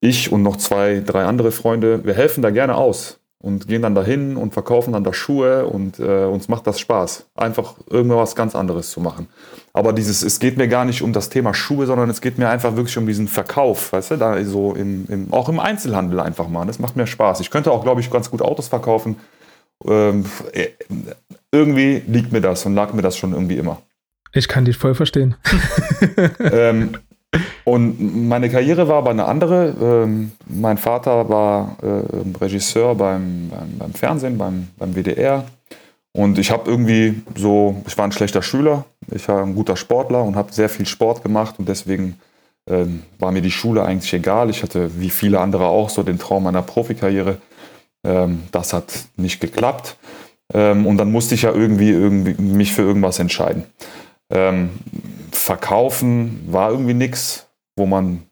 [0.00, 3.94] ich und noch zwei, drei andere Freunde, wir helfen da gerne aus und gehen dann
[3.94, 8.56] dahin und verkaufen dann da Schuhe und äh, uns macht das Spaß, einfach irgendwas ganz
[8.56, 9.28] anderes zu machen.
[9.72, 12.48] Aber dieses, es geht mir gar nicht um das Thema Schuhe, sondern es geht mir
[12.48, 16.48] einfach wirklich um diesen Verkauf, weißt du, da so im, im, auch im Einzelhandel einfach
[16.48, 16.66] mal.
[16.66, 17.38] Das macht mir Spaß.
[17.40, 19.16] Ich könnte auch, glaube ich, ganz gut Autos verkaufen.
[19.86, 20.68] Ähm, äh,
[21.52, 23.80] irgendwie liegt mir das und lag mir das schon irgendwie immer.
[24.32, 25.36] Ich kann dich voll verstehen.
[26.40, 26.98] ähm,
[27.64, 29.74] und meine Karriere war aber eine andere.
[29.80, 35.44] Ähm, mein Vater war äh, Regisseur beim, beim, beim, Fernsehen, beim, beim WDR.
[36.12, 40.24] Und ich habe irgendwie so, ich war ein schlechter Schüler, ich war ein guter Sportler
[40.24, 42.18] und habe sehr viel Sport gemacht und deswegen
[42.68, 44.50] ähm, war mir die Schule eigentlich egal.
[44.50, 47.36] Ich hatte wie viele andere auch so den Traum einer Profikarriere.
[48.04, 49.96] Ähm, das hat nicht geklappt.
[50.52, 53.64] Ähm, und dann musste ich ja irgendwie, irgendwie mich für irgendwas entscheiden.
[54.30, 54.70] Ähm,
[55.32, 58.24] verkaufen war irgendwie nichts, wo man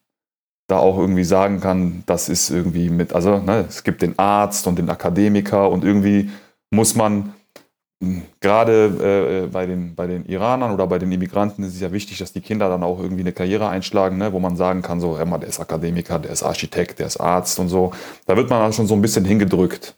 [0.68, 4.66] da auch irgendwie sagen kann, das ist irgendwie mit, also ne, es gibt den Arzt
[4.66, 6.30] und den Akademiker und irgendwie
[6.70, 7.34] muss man
[8.02, 11.92] hm, gerade äh, bei, den, bei den Iranern oder bei den Immigranten ist es ja
[11.92, 15.00] wichtig, dass die Kinder dann auch irgendwie eine Karriere einschlagen, ne, wo man sagen kann,
[15.00, 17.92] so, mal, der ist Akademiker, der ist Architekt, der ist Arzt und so.
[18.26, 19.94] Da wird man dann schon so ein bisschen hingedrückt.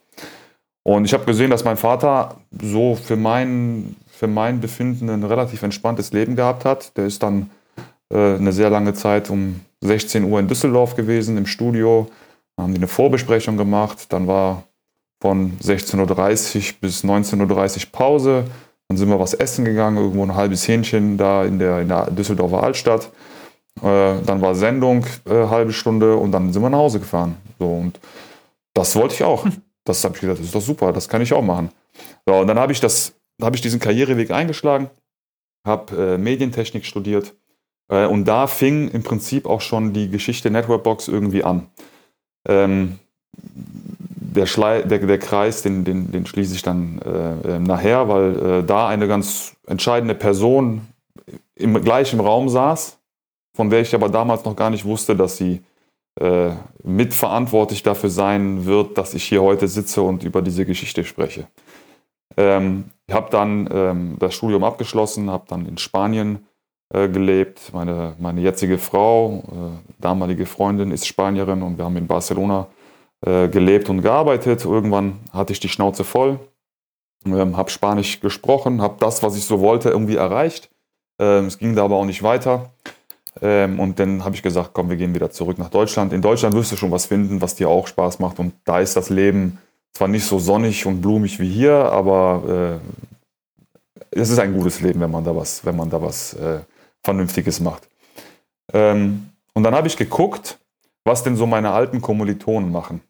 [0.83, 5.63] Und ich habe gesehen, dass mein Vater so für mein, für mein Befinden ein relativ
[5.63, 6.97] entspanntes Leben gehabt hat.
[6.97, 7.51] Der ist dann
[8.11, 12.09] äh, eine sehr lange Zeit um 16 Uhr in Düsseldorf gewesen im Studio.
[12.57, 14.11] Da haben die eine Vorbesprechung gemacht.
[14.11, 14.63] Dann war
[15.21, 18.43] von 16.30 Uhr bis 19.30 Uhr Pause.
[18.89, 22.11] Dann sind wir was essen gegangen, irgendwo ein halbes Hähnchen da in der, in der
[22.11, 23.09] Düsseldorfer Altstadt.
[23.81, 27.37] Äh, dann war Sendung, äh, halbe Stunde und dann sind wir nach Hause gefahren.
[27.57, 27.97] So, und
[28.73, 29.45] das wollte ich auch.
[29.85, 31.69] Das habe ich gesagt, das ist doch super, das kann ich auch machen.
[32.27, 34.89] So, und dann habe ich, das, hab ich diesen Karriereweg eingeschlagen,
[35.65, 37.35] habe äh, Medientechnik studiert
[37.89, 41.67] äh, und da fing im Prinzip auch schon die Geschichte Networkbox irgendwie an.
[42.47, 42.99] Ähm,
[43.33, 48.39] der, Schlei, der, der, Kreis, den, den, den schließe ich dann äh, äh nachher, weil
[48.39, 50.87] äh, da eine ganz entscheidende Person
[51.55, 52.97] im gleichen Raum saß,
[53.55, 55.61] von der ich aber damals noch gar nicht wusste, dass sie
[56.19, 56.51] äh,
[56.83, 61.47] mitverantwortlich dafür sein wird, dass ich hier heute sitze und über diese Geschichte spreche.
[62.37, 66.45] Ähm, ich habe dann ähm, das Studium abgeschlossen, habe dann in Spanien
[66.93, 67.73] äh, gelebt.
[67.73, 72.67] Meine, meine jetzige Frau, äh, damalige Freundin, ist Spanierin und wir haben in Barcelona
[73.25, 74.63] äh, gelebt und gearbeitet.
[74.63, 76.39] Irgendwann hatte ich die Schnauze voll,
[77.25, 80.69] ähm, habe Spanisch gesprochen, habe das, was ich so wollte, irgendwie erreicht.
[81.19, 82.69] Ähm, es ging da aber auch nicht weiter.
[83.41, 86.13] Ähm, und dann habe ich gesagt, komm, wir gehen wieder zurück nach Deutschland.
[86.13, 88.37] In Deutschland wirst du schon was finden, was dir auch Spaß macht.
[88.37, 89.57] Und da ist das Leben
[89.99, 92.79] zwar nicht so sonnig und blumig wie hier, aber
[94.15, 96.61] äh, es ist ein gutes Leben, wenn man da was, wenn man da was äh,
[97.03, 97.89] Vernünftiges macht.
[98.71, 100.57] Ähm, und dann habe ich geguckt,
[101.03, 103.01] was denn so meine alten Kommilitonen machen,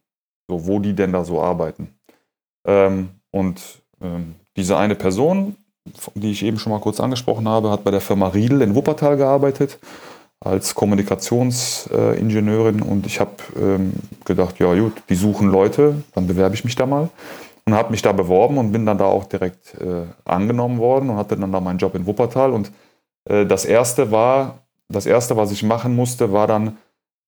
[0.48, 1.94] so wo die denn da so arbeiten.
[2.66, 3.62] Ähm, und
[4.02, 5.58] ähm, diese eine Person,
[6.16, 9.16] die ich eben schon mal kurz angesprochen habe, hat bei der Firma Riedel in Wuppertal
[9.16, 9.78] gearbeitet
[10.42, 13.94] als Kommunikationsingenieurin und ich habe ähm,
[14.26, 17.10] gedacht, ja gut, die suchen Leute, dann bewerbe ich mich da mal
[17.66, 21.18] und habe mich da beworben und bin dann da auch direkt äh, angenommen worden und
[21.18, 22.72] hatte dann da meinen Job in Wuppertal und
[23.26, 26.78] äh, das erste war, das erste, was ich machen musste, war dann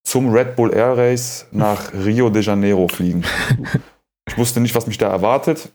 [0.04, 3.24] zum Red Bull Air Race nach Rio de Janeiro fliegen.
[4.28, 5.72] Ich wusste nicht, was mich da erwartet.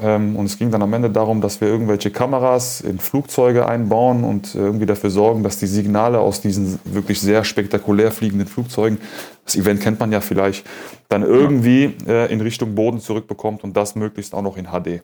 [0.00, 4.24] Ähm, und es ging dann am Ende darum, dass wir irgendwelche Kameras in Flugzeuge einbauen
[4.24, 8.98] und äh, irgendwie dafür sorgen, dass die Signale aus diesen wirklich sehr spektakulär fliegenden Flugzeugen,
[9.44, 10.66] das Event kennt man ja vielleicht,
[11.08, 15.02] dann irgendwie äh, in Richtung Boden zurückbekommt und das möglichst auch noch in HD.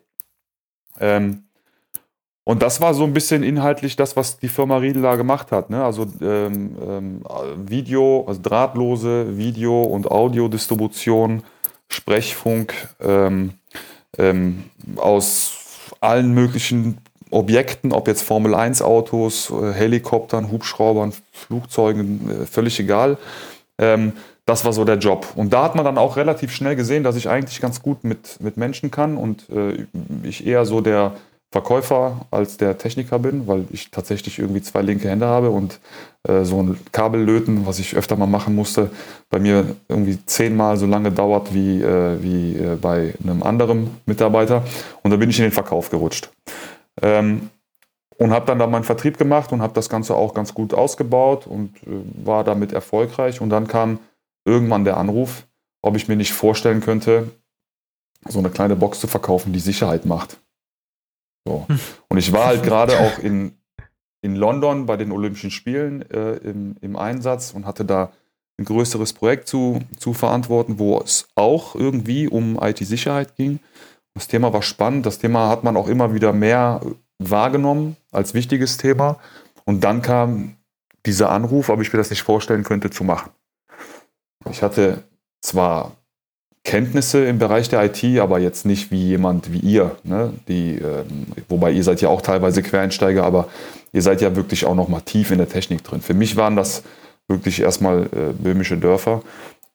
[1.00, 1.44] Ähm,
[2.44, 5.68] und das war so ein bisschen inhaltlich das, was die Firma Riedel da gemacht hat.
[5.68, 5.84] Ne?
[5.84, 7.20] Also ähm,
[7.66, 11.42] Video, also drahtlose Video- und Audiodistribution,
[11.90, 13.57] Sprechfunk, ähm,
[14.18, 14.64] ähm,
[14.96, 15.52] aus
[16.00, 16.98] allen möglichen
[17.30, 23.18] Objekten, ob jetzt Formel 1 Autos, äh, Helikoptern, Hubschraubern, Flugzeugen, äh, völlig egal.
[23.78, 24.12] Ähm,
[24.46, 25.26] das war so der Job.
[25.36, 28.40] Und da hat man dann auch relativ schnell gesehen, dass ich eigentlich ganz gut mit,
[28.40, 29.86] mit Menschen kann und äh,
[30.22, 31.12] ich eher so der
[31.50, 35.80] Verkäufer als der Techniker bin, weil ich tatsächlich irgendwie zwei linke Hände habe und
[36.24, 38.90] äh, so ein Kabellöten, was ich öfter mal machen musste,
[39.30, 44.62] bei mir irgendwie zehnmal so lange dauert wie, äh, wie äh, bei einem anderen Mitarbeiter.
[45.02, 46.30] Und da bin ich in den Verkauf gerutscht.
[47.00, 47.48] Ähm,
[48.18, 51.46] und habe dann da meinen Vertrieb gemacht und habe das Ganze auch ganz gut ausgebaut
[51.46, 53.40] und äh, war damit erfolgreich.
[53.40, 54.00] Und dann kam
[54.44, 55.46] irgendwann der Anruf,
[55.80, 57.30] ob ich mir nicht vorstellen könnte,
[58.28, 60.38] so eine kleine Box zu verkaufen, die Sicherheit macht.
[61.46, 61.66] So.
[62.08, 63.52] Und ich war halt gerade auch in,
[64.22, 68.12] in London bei den Olympischen Spielen äh, im, im Einsatz und hatte da
[68.58, 73.60] ein größeres Projekt zu, zu verantworten, wo es auch irgendwie um IT-Sicherheit ging.
[74.14, 75.06] Das Thema war spannend.
[75.06, 76.80] Das Thema hat man auch immer wieder mehr
[77.18, 79.18] wahrgenommen als wichtiges Thema.
[79.64, 80.56] Und dann kam
[81.06, 83.30] dieser Anruf, ob ich mir das nicht vorstellen könnte, zu machen.
[84.50, 85.04] Ich hatte
[85.40, 85.92] zwar
[86.68, 90.34] Kenntnisse im Bereich der IT, aber jetzt nicht wie jemand wie ihr, ne?
[90.48, 93.48] die, ähm, wobei ihr seid ja auch teilweise Quereinsteiger, aber
[93.94, 96.02] ihr seid ja wirklich auch noch mal tief in der Technik drin.
[96.02, 96.82] Für mich waren das
[97.26, 99.22] wirklich erstmal äh, böhmische Dörfer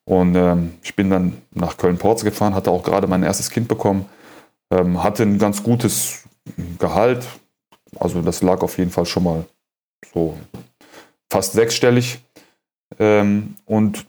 [0.04, 4.04] und ähm, ich bin dann nach Köln-Porz gefahren, hatte auch gerade mein erstes Kind bekommen,
[4.70, 6.22] ähm, hatte ein ganz gutes
[6.78, 7.26] Gehalt,
[7.98, 9.44] also das lag auf jeden Fall schon mal
[10.12, 10.38] so
[11.28, 12.20] fast sechsstellig
[13.00, 14.06] ähm, und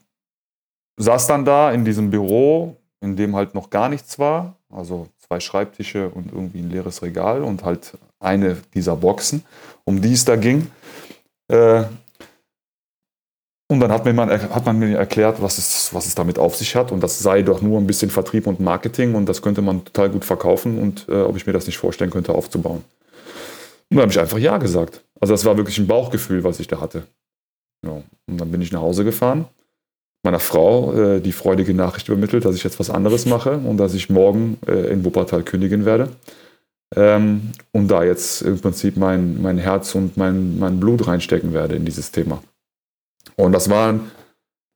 [0.98, 5.40] saß dann da in diesem Büro, in dem halt noch gar nichts war, also zwei
[5.40, 9.44] Schreibtische und irgendwie ein leeres Regal und halt eine dieser Boxen,
[9.84, 10.72] um die es da ging.
[11.48, 11.84] Äh,
[13.68, 16.56] und dann hat, mir man, hat man mir erklärt, was es, was es damit auf
[16.56, 16.92] sich hat.
[16.92, 20.12] Und das sei doch nur ein bisschen Vertrieb und Marketing und das könnte man total
[20.12, 22.84] gut verkaufen und äh, ob ich mir das nicht vorstellen könnte, aufzubauen.
[23.90, 25.04] Und dann habe ich einfach Ja gesagt.
[25.20, 27.08] Also das war wirklich ein Bauchgefühl, was ich da hatte.
[27.84, 28.04] Ja.
[28.28, 29.48] Und dann bin ich nach Hause gefahren
[30.26, 33.94] meiner Frau äh, die freudige Nachricht übermittelt, dass ich jetzt was anderes mache und dass
[33.94, 36.10] ich morgen äh, in Wuppertal kündigen werde.
[36.96, 41.76] Ähm, und da jetzt im Prinzip mein, mein Herz und mein, mein Blut reinstecken werde
[41.76, 42.42] in dieses Thema.
[43.36, 44.12] Und das war ein,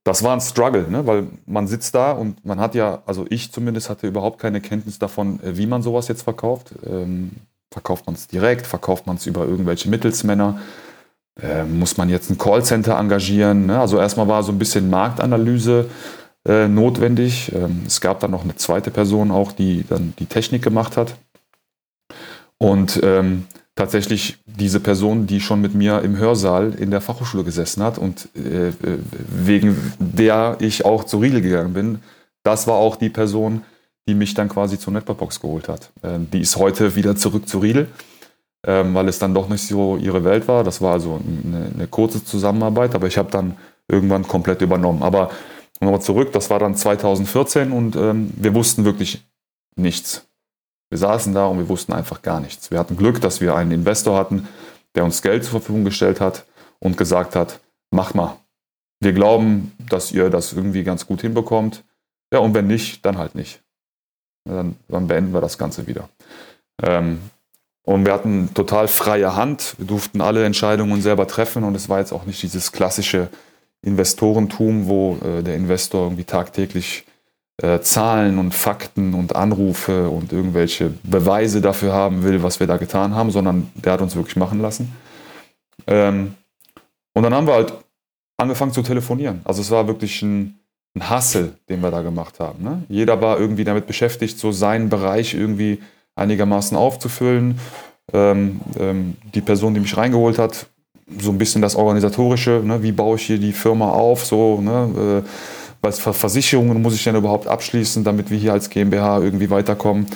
[0.04, 1.06] das war ein Struggle, ne?
[1.06, 4.98] weil man sitzt da und man hat ja, also ich zumindest hatte überhaupt keine Kenntnis
[5.00, 6.72] davon, äh, wie man sowas jetzt verkauft.
[6.86, 7.32] Ähm,
[7.72, 10.60] verkauft man es direkt, verkauft man es über irgendwelche Mittelsmänner
[11.42, 13.66] äh, muss man jetzt ein Callcenter engagieren?
[13.68, 13.80] Ne?
[13.80, 15.86] Also erstmal war so ein bisschen Marktanalyse
[16.48, 17.52] äh, notwendig.
[17.54, 21.16] Ähm, es gab dann noch eine zweite Person auch, die dann die Technik gemacht hat.
[22.58, 27.82] Und ähm, tatsächlich diese Person, die schon mit mir im Hörsaal in der Fachhochschule gesessen
[27.82, 28.74] hat und äh,
[29.30, 32.00] wegen der ich auch zu Riedel gegangen bin,
[32.44, 33.62] das war auch die Person,
[34.08, 35.92] die mich dann quasi zur Networkbox geholt hat.
[36.04, 37.88] Ähm, die ist heute wieder zurück zu Riedel
[38.66, 40.64] ähm, weil es dann doch nicht so ihre Welt war.
[40.64, 45.04] Das war also eine, eine kurze Zusammenarbeit, aber ich habe dann irgendwann komplett übernommen.
[45.04, 45.32] Aber
[45.80, 49.26] nochmal zurück, das war dann 2014 und ähm, wir wussten wirklich
[49.76, 50.28] nichts.
[50.90, 52.72] Wir saßen da und wir wussten einfach gar nichts.
[52.72, 54.48] Wir hatten Glück, dass wir einen Investor hatten,
[54.96, 56.46] der uns Geld zur Verfügung gestellt hat
[56.80, 57.60] und gesagt hat,
[57.92, 58.38] mach mal.
[59.02, 61.86] Wir glauben, dass ihr das irgendwie ganz gut hinbekommt.
[62.34, 63.62] Ja, und wenn nicht, dann halt nicht.
[64.46, 66.10] Dann, dann beenden wir das Ganze wieder.
[66.82, 67.22] Ähm,
[67.90, 69.74] und wir hatten total freie Hand.
[69.80, 73.30] Wir durften alle Entscheidungen selber treffen und es war jetzt auch nicht dieses klassische
[73.82, 77.06] Investorentum, wo äh, der Investor irgendwie tagtäglich
[77.58, 82.78] äh, Zahlen und Fakten und Anrufe und irgendwelche Beweise dafür haben will, was wir da
[82.78, 84.96] getan haben, sondern der hat uns wirklich machen lassen.
[85.88, 86.36] Ähm,
[87.16, 87.74] und dann haben wir halt
[88.38, 89.42] angefangen zu telefonieren.
[89.46, 90.60] Also es war wirklich ein,
[90.96, 92.64] ein Hassel, den wir da gemacht haben.
[92.64, 92.84] Ne?
[92.88, 95.82] Jeder war irgendwie damit beschäftigt, so seinen Bereich irgendwie
[96.20, 97.60] einigermaßen aufzufüllen.
[98.14, 100.68] Ähm, ähm, die Person, die mich reingeholt hat,
[101.18, 102.84] so ein bisschen das Organisatorische, ne?
[102.84, 105.24] wie baue ich hier die Firma auf, so, ne?
[105.24, 105.30] äh,
[105.82, 110.08] was für Versicherungen muss ich denn überhaupt abschließen, damit wir hier als GmbH irgendwie weiterkommen.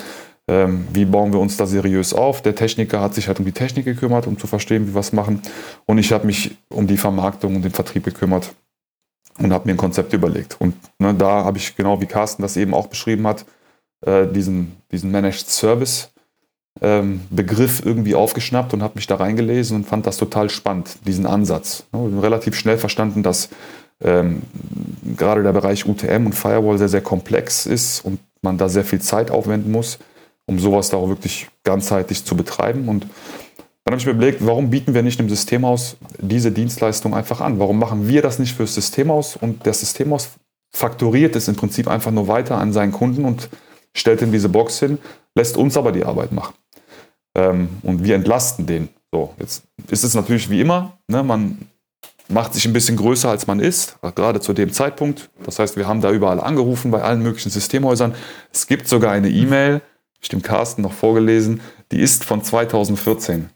[0.47, 2.41] Ähm, wie bauen wir uns da seriös auf?
[2.41, 5.13] Der Techniker hat sich halt um die Technik gekümmert, um zu verstehen, wie wir es
[5.13, 5.41] machen.
[5.85, 8.53] Und ich habe mich um die Vermarktung und den Vertrieb gekümmert
[9.39, 10.57] und habe mir ein Konzept überlegt.
[10.59, 13.45] Und ne, da habe ich, genau wie Carsten das eben auch beschrieben hat,
[14.05, 16.13] äh, diesen, diesen Managed Service
[16.81, 21.25] ähm, Begriff irgendwie aufgeschnappt und habe mich da reingelesen und fand das total spannend, diesen
[21.25, 21.83] Ansatz.
[21.91, 23.49] Ich habe relativ schnell verstanden, dass
[24.01, 24.41] ähm,
[25.15, 28.99] gerade der Bereich UTM und Firewall sehr, sehr komplex ist und man da sehr viel
[28.99, 29.99] Zeit aufwenden muss,
[30.45, 32.89] um sowas da auch wirklich ganzheitlich zu betreiben.
[32.89, 33.07] Und
[33.85, 37.59] dann habe ich mir überlegt, warum bieten wir nicht im Systemhaus diese Dienstleistung einfach an?
[37.59, 40.31] Warum machen wir das nicht fürs Systemhaus und das Systemhaus
[40.75, 43.49] fakturiert es im Prinzip einfach nur weiter an seinen Kunden und
[43.95, 44.97] stellt ihm diese Box hin,
[45.35, 46.53] lässt uns aber die Arbeit machen.
[47.35, 48.89] Ähm, und wir entlasten den.
[49.11, 51.67] So, jetzt ist es natürlich wie immer, ne, man
[52.29, 55.29] macht sich ein bisschen größer, als man ist, gerade zu dem Zeitpunkt.
[55.45, 58.15] Das heißt, wir haben da überall angerufen bei allen möglichen Systemhäusern.
[58.51, 59.81] Es gibt sogar eine E-Mail,
[60.21, 63.49] ich dem Carsten noch vorgelesen, die ist von 2014.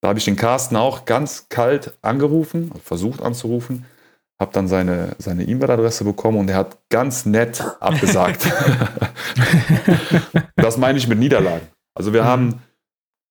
[0.00, 3.84] Da habe ich den Carsten auch ganz kalt angerufen, versucht anzurufen,
[4.40, 8.46] habe dann seine seine E-Mail-Adresse bekommen und er hat ganz nett abgesagt.
[10.56, 11.66] das meine ich mit Niederlagen.
[11.94, 12.26] Also wir mhm.
[12.26, 12.62] haben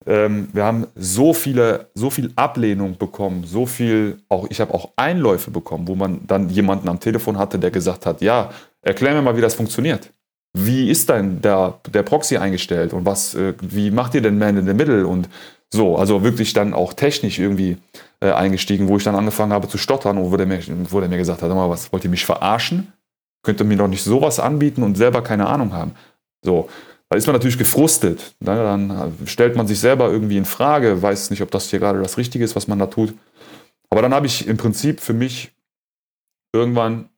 [0.07, 4.91] ähm, wir haben so viele, so viel Ablehnung bekommen, so viel, auch ich habe auch
[4.95, 9.21] Einläufe bekommen, wo man dann jemanden am Telefon hatte, der gesagt hat, ja, erklär mir
[9.21, 10.09] mal, wie das funktioniert.
[10.57, 14.57] Wie ist denn der, der Proxy eingestellt und was, äh, wie macht ihr denn Man
[14.57, 15.27] in the Middle und
[15.73, 17.77] so, also wirklich dann auch technisch irgendwie
[18.19, 21.17] äh, eingestiegen, wo ich dann angefangen habe zu stottern wo der mir, wo der mir
[21.17, 22.93] gesagt hat, mal, was wollt ihr mich verarschen?
[23.43, 25.93] Könnt ihr mir doch nicht sowas anbieten und selber keine Ahnung haben.
[26.43, 26.69] So,
[27.09, 28.35] da ist man natürlich gefrustet.
[28.39, 28.55] Ne?
[28.55, 32.17] Dann stellt man sich selber irgendwie in Frage, weiß nicht, ob das hier gerade das
[32.17, 33.13] Richtige ist, was man da tut.
[33.89, 35.51] Aber dann habe ich im Prinzip für mich
[36.53, 37.09] irgendwann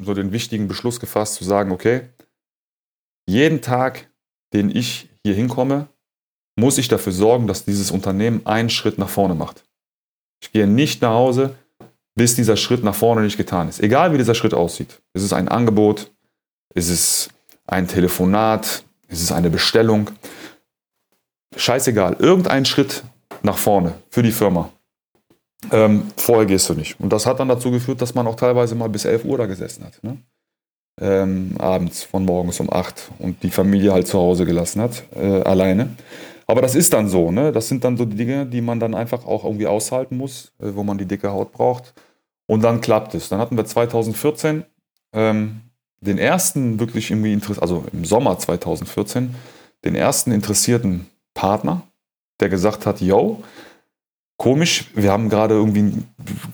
[0.00, 2.02] so den wichtigen Beschluss gefasst, zu sagen, okay,
[3.28, 4.08] jeden Tag,
[4.52, 5.88] den ich hier hinkomme,
[6.58, 9.65] muss ich dafür sorgen, dass dieses Unternehmen einen Schritt nach vorne macht.
[10.40, 11.54] Ich gehe nicht nach Hause,
[12.14, 13.80] bis dieser Schritt nach vorne nicht getan ist.
[13.80, 15.00] Egal wie dieser Schritt aussieht.
[15.12, 16.10] Ist es ein Angebot?
[16.74, 17.30] Ist es
[17.66, 18.84] ein Telefonat?
[19.08, 20.10] Ist es eine Bestellung?
[21.56, 23.04] Scheißegal, irgendein Schritt
[23.42, 24.70] nach vorne für die Firma.
[25.70, 27.00] Ähm, vorher gehst du nicht.
[27.00, 29.46] Und das hat dann dazu geführt, dass man auch teilweise mal bis 11 Uhr da
[29.46, 30.02] gesessen hat.
[30.02, 30.18] Ne?
[31.00, 35.42] Ähm, abends von morgens um 8 und die Familie halt zu Hause gelassen hat, äh,
[35.42, 35.96] alleine.
[36.46, 37.52] Aber das ist dann so, ne?
[37.52, 40.74] Das sind dann so die Dinge, die man dann einfach auch irgendwie aushalten muss, äh,
[40.74, 41.94] wo man die dicke Haut braucht.
[42.46, 43.28] Und dann klappt es.
[43.28, 44.64] Dann hatten wir 2014
[45.12, 45.62] ähm,
[46.00, 49.34] den ersten wirklich irgendwie interessiert, also im Sommer 2014,
[49.84, 51.82] den ersten interessierten Partner,
[52.40, 53.42] der gesagt hat, yo,
[54.36, 56.04] komisch, wir haben gerade irgendwie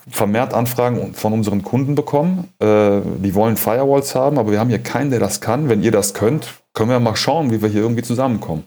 [0.08, 2.48] vermehrt Anfragen von unseren Kunden bekommen.
[2.60, 5.68] Äh, die wollen Firewalls haben, aber wir haben hier keinen, der das kann.
[5.68, 8.64] Wenn ihr das könnt, können wir mal schauen, wie wir hier irgendwie zusammenkommen.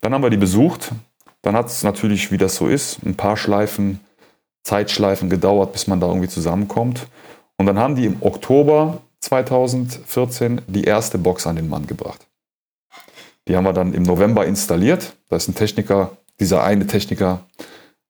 [0.00, 0.92] Dann haben wir die besucht.
[1.42, 4.00] Dann hat es natürlich, wie das so ist, ein paar Schleifen,
[4.62, 7.06] Zeitschleifen gedauert, bis man da irgendwie zusammenkommt.
[7.56, 12.26] Und dann haben die im Oktober 2014 die erste Box an den Mann gebracht.
[13.48, 15.14] Die haben wir dann im November installiert.
[15.28, 17.44] Da ist ein Techniker, dieser eine Techniker,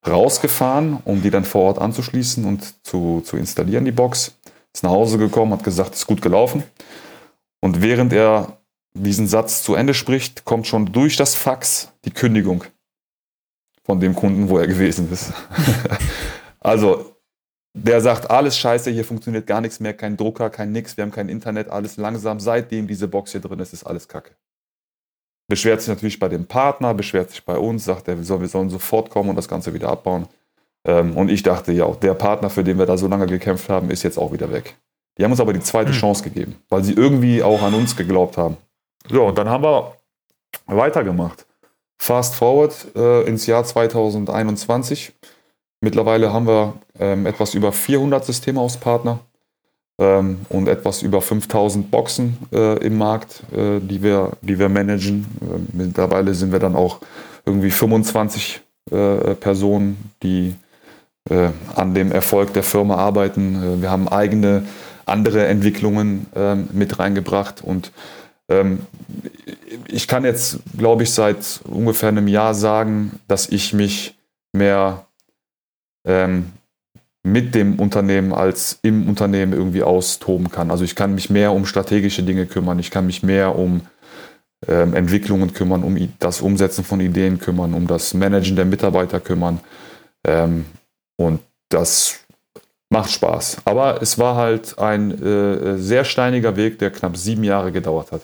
[0.06, 4.34] rausgefahren, um die dann vor Ort anzuschließen und zu, zu installieren, die Box.
[4.72, 6.62] Ist nach Hause gekommen, hat gesagt, ist gut gelaufen.
[7.60, 8.59] Und während er
[8.94, 12.64] diesen Satz zu Ende spricht, kommt schon durch das Fax die Kündigung
[13.84, 15.32] von dem Kunden, wo er gewesen ist.
[16.60, 17.16] also
[17.72, 21.12] der sagt, alles scheiße, hier funktioniert gar nichts mehr, kein Drucker, kein nix, wir haben
[21.12, 22.40] kein Internet, alles langsam.
[22.40, 24.32] Seitdem diese Box hier drin ist, ist alles kacke.
[25.48, 29.10] Beschwert sich natürlich bei dem Partner, beschwert sich bei uns, sagt er, wir sollen sofort
[29.10, 30.26] kommen und das Ganze wieder abbauen.
[30.84, 33.90] Ähm, und ich dachte, ja, der Partner, für den wir da so lange gekämpft haben,
[33.90, 34.76] ist jetzt auch wieder weg.
[35.18, 35.96] Die haben uns aber die zweite mhm.
[35.96, 38.56] Chance gegeben, weil sie irgendwie auch an uns geglaubt haben.
[39.08, 39.96] So, und dann haben wir
[40.66, 41.46] weitergemacht.
[41.98, 45.12] Fast forward äh, ins Jahr 2021.
[45.80, 49.20] Mittlerweile haben wir ähm, etwas über 400 Systemhauspartner
[49.98, 55.26] ähm, und etwas über 5000 Boxen äh, im Markt, äh, die, wir, die wir managen.
[55.40, 57.00] Äh, mittlerweile sind wir dann auch
[57.44, 58.60] irgendwie 25
[58.90, 60.54] äh, Personen, die
[61.28, 63.56] äh, an dem Erfolg der Firma arbeiten.
[63.56, 64.64] Äh, wir haben eigene
[65.06, 67.92] andere Entwicklungen ähm, mit reingebracht und ähm,
[69.86, 74.18] ich kann jetzt, glaube ich, seit ungefähr einem Jahr sagen, dass ich mich
[74.52, 75.06] mehr
[76.04, 76.52] ähm,
[77.22, 80.70] mit dem Unternehmen als im Unternehmen irgendwie austoben kann.
[80.70, 83.82] Also ich kann mich mehr um strategische Dinge kümmern, ich kann mich mehr um
[84.66, 89.60] ähm, Entwicklungen kümmern, um das Umsetzen von Ideen kümmern, um das Managen der Mitarbeiter kümmern.
[90.26, 90.64] Ähm,
[91.16, 92.20] und das
[92.88, 93.58] macht Spaß.
[93.64, 98.22] Aber es war halt ein äh, sehr steiniger Weg, der knapp sieben Jahre gedauert hat.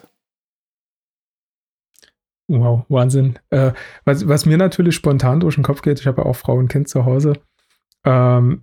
[2.49, 3.39] Wow, Wahnsinn.
[3.51, 3.73] Äh,
[4.05, 6.69] was, was, mir natürlich spontan durch den Kopf geht, ich habe ja auch Frau und
[6.69, 7.35] Kind zu Hause,
[8.05, 8.63] ähm,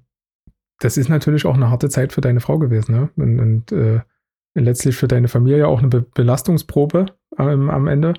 [0.79, 3.09] das ist natürlich auch eine harte Zeit für deine Frau gewesen, ne?
[3.15, 4.01] Und, und äh,
[4.55, 7.07] letztlich für deine Familie auch eine Be Belastungsprobe
[7.37, 8.13] ähm, am Ende.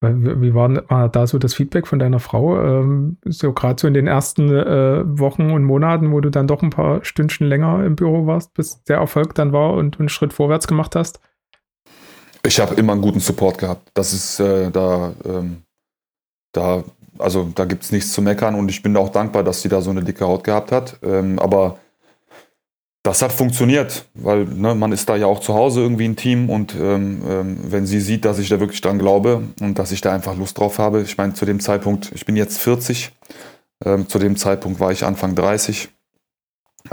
[0.00, 2.60] Wie war, war, da so das Feedback von deiner Frau?
[2.60, 6.62] Ähm, so gerade so in den ersten äh, Wochen und Monaten, wo du dann doch
[6.62, 10.08] ein paar Stündchen länger im Büro warst, bis der Erfolg dann war und, und einen
[10.10, 11.20] Schritt vorwärts gemacht hast?
[12.46, 13.90] Ich habe immer einen guten Support gehabt.
[13.94, 15.62] Das ist äh, da, ähm,
[16.52, 16.84] da
[17.18, 19.80] also da gibt es nichts zu meckern und ich bin auch dankbar, dass sie da
[19.80, 20.98] so eine dicke Haut gehabt hat.
[21.02, 21.78] Ähm, aber
[23.02, 26.48] das hat funktioniert, weil ne, man ist da ja auch zu Hause irgendwie ein Team
[26.50, 30.00] und ähm, ähm, wenn sie sieht, dass ich da wirklich dran glaube und dass ich
[30.00, 33.12] da einfach Lust drauf habe, ich meine, zu dem Zeitpunkt, ich bin jetzt 40,
[33.84, 35.90] ähm, zu dem Zeitpunkt war ich Anfang 30,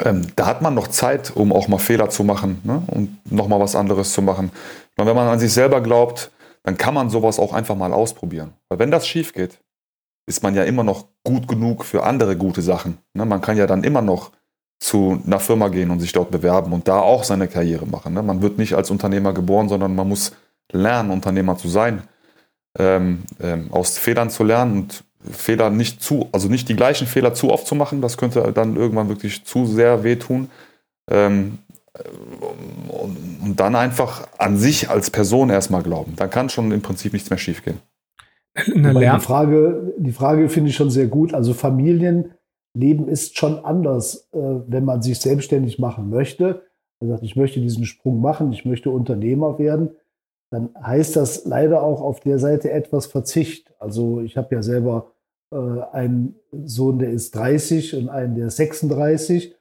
[0.04, 3.60] ähm, da hat man noch Zeit, um auch mal Fehler zu machen ne, und nochmal
[3.60, 4.52] was anderes zu machen.
[4.98, 6.32] Und wenn man an sich selber glaubt,
[6.64, 8.54] dann kann man sowas auch einfach mal ausprobieren.
[8.70, 9.60] Weil wenn das schief geht,
[10.28, 12.98] ist man ja immer noch gut genug für andere gute Sachen.
[13.14, 13.26] Ne?
[13.26, 14.32] Man kann ja dann immer noch
[14.80, 18.14] zu einer Firma gehen und sich dort bewerben und da auch seine Karriere machen.
[18.14, 18.24] Ne?
[18.24, 20.34] Man wird nicht als Unternehmer geboren, sondern man muss
[20.72, 22.04] lernen, Unternehmer zu sein,
[22.78, 27.34] ähm, ähm, aus Fehlern zu lernen und Fehler nicht zu, also nicht die gleichen Fehler
[27.34, 28.02] zu oft zu machen.
[28.02, 30.50] Das könnte dann irgendwann wirklich zu sehr wehtun.
[31.10, 31.60] Ähm,
[32.00, 36.14] und, und dann einfach an sich als Person erstmal glauben.
[36.16, 37.80] Dann kann schon im Prinzip nichts mehr schiefgehen.
[39.18, 41.34] Die Frage, die Frage finde ich schon sehr gut.
[41.34, 42.34] Also Familien
[42.74, 46.64] Leben ist schon anders, äh, wenn man sich selbstständig machen möchte.
[47.02, 49.92] Man sagt, ich möchte diesen Sprung machen, ich möchte Unternehmer werden.
[50.52, 53.74] Dann heißt das leider auch auf der Seite etwas Verzicht.
[53.80, 55.12] Also ich habe ja selber
[55.52, 55.58] äh,
[55.92, 59.56] einen Sohn, der ist 30 und einen, der ist 36.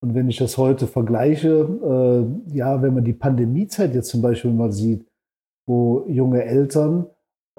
[0.00, 4.52] Und wenn ich das heute vergleiche, äh, ja, wenn man die Pandemiezeit jetzt zum Beispiel
[4.52, 5.06] mal sieht,
[5.66, 7.06] wo junge Eltern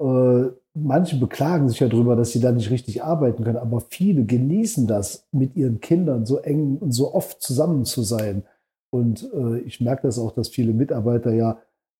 [0.00, 4.24] äh, manche beklagen sich ja darüber, dass sie da nicht richtig arbeiten können, aber viele
[4.24, 8.44] genießen das, mit ihren Kindern so eng und so oft zusammen zu sein.
[8.90, 11.58] Und äh, ich merke das auch, dass viele Mitarbeiter ja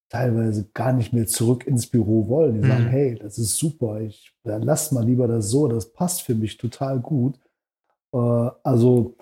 [0.08, 2.54] teilweise gar nicht mehr zurück ins Büro wollen.
[2.54, 2.70] Die mhm.
[2.70, 6.34] sagen, hey, das ist super, ich dann lass mal lieber das so, das passt für
[6.34, 7.38] mich total gut.
[8.12, 9.14] Äh, also,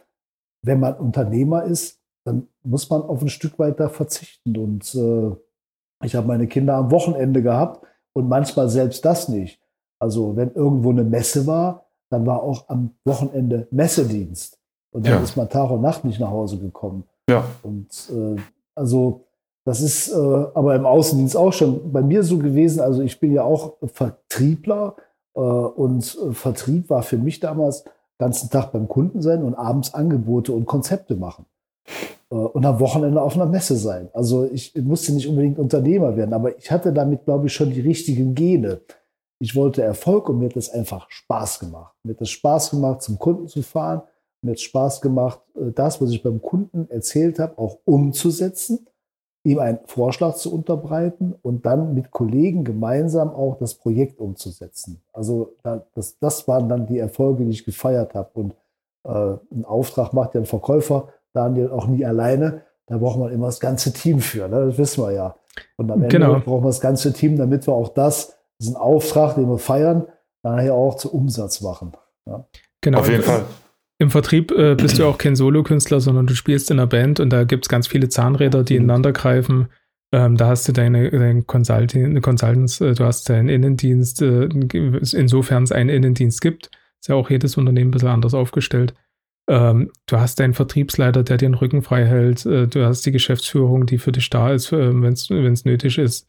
[0.68, 4.56] wenn man Unternehmer ist, dann muss man auf ein Stück weit da verzichten.
[4.56, 5.34] Und äh,
[6.04, 9.60] ich habe meine Kinder am Wochenende gehabt und manchmal selbst das nicht.
[9.98, 14.58] Also wenn irgendwo eine Messe war, dann war auch am Wochenende Messedienst.
[14.90, 15.22] Und dann ja.
[15.22, 17.04] ist man Tag und Nacht nicht nach Hause gekommen.
[17.30, 17.44] Ja.
[17.62, 18.36] Und äh,
[18.74, 19.24] also
[19.64, 22.80] das ist äh, aber im Außendienst auch schon bei mir so gewesen.
[22.80, 24.96] Also ich bin ja auch Vertriebler
[25.34, 27.84] äh, und äh, Vertrieb war für mich damals
[28.18, 31.46] ganzen Tag beim Kunden sein und abends Angebote und Konzepte machen.
[32.30, 34.08] Äh, und am Wochenende auf einer Messe sein.
[34.12, 37.80] Also ich musste nicht unbedingt Unternehmer werden, aber ich hatte damit, glaube ich, schon die
[37.80, 38.80] richtigen Gene.
[39.40, 41.94] Ich wollte Erfolg und mir hat das einfach Spaß gemacht.
[42.02, 44.02] Mir hat das Spaß gemacht, zum Kunden zu fahren.
[44.42, 48.86] Mir hat Spaß gemacht, äh, das, was ich beim Kunden erzählt habe, auch umzusetzen,
[49.48, 55.00] ihm einen Vorschlag zu unterbreiten und dann mit Kollegen gemeinsam auch das Projekt umzusetzen.
[55.12, 55.54] Also
[55.94, 58.28] das, das waren dann die Erfolge, die ich gefeiert habe.
[58.34, 58.54] Und
[59.04, 62.62] äh, einen Auftrag macht ja ein Verkäufer Daniel auch nie alleine.
[62.86, 64.66] Da braucht man immer das ganze Team für, ne?
[64.66, 65.36] das wissen wir ja.
[65.76, 66.40] Und am Ende genau.
[66.40, 70.06] brauchen wir das ganze Team, damit wir auch das, diesen Auftrag, den wir feiern,
[70.42, 71.92] nachher auch zu Umsatz machen.
[72.26, 72.44] Ja?
[72.80, 73.00] Genau.
[73.00, 73.42] Auf jeden Fall.
[74.00, 77.30] Im Vertrieb äh, bist du auch kein Solokünstler, sondern du spielst in einer Band und
[77.30, 79.68] da gibt es ganz viele Zahnräder, die ineinander greifen.
[80.12, 85.64] Ähm, da hast du deine, deine Consulting, Consultants, äh, du hast deinen Innendienst, äh, insofern
[85.64, 86.70] es einen Innendienst gibt.
[87.00, 88.94] Ist ja auch jedes Unternehmen ein bisschen anders aufgestellt.
[89.48, 92.46] Ähm, du hast deinen Vertriebsleiter, der dir den Rücken frei hält.
[92.46, 96.26] Äh, du hast die Geschäftsführung, die für dich da ist, äh, wenn es nötig ist.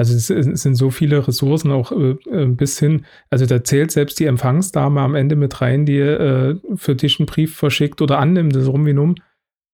[0.00, 0.28] Also es,
[0.62, 4.98] sind so viele Ressourcen auch äh, äh, bis hin, also da zählt selbst die Empfangsdame
[4.98, 8.86] am Ende mit rein, die äh, für dich einen Brief verschickt oder annimmt, das rum
[8.86, 9.16] wie numm.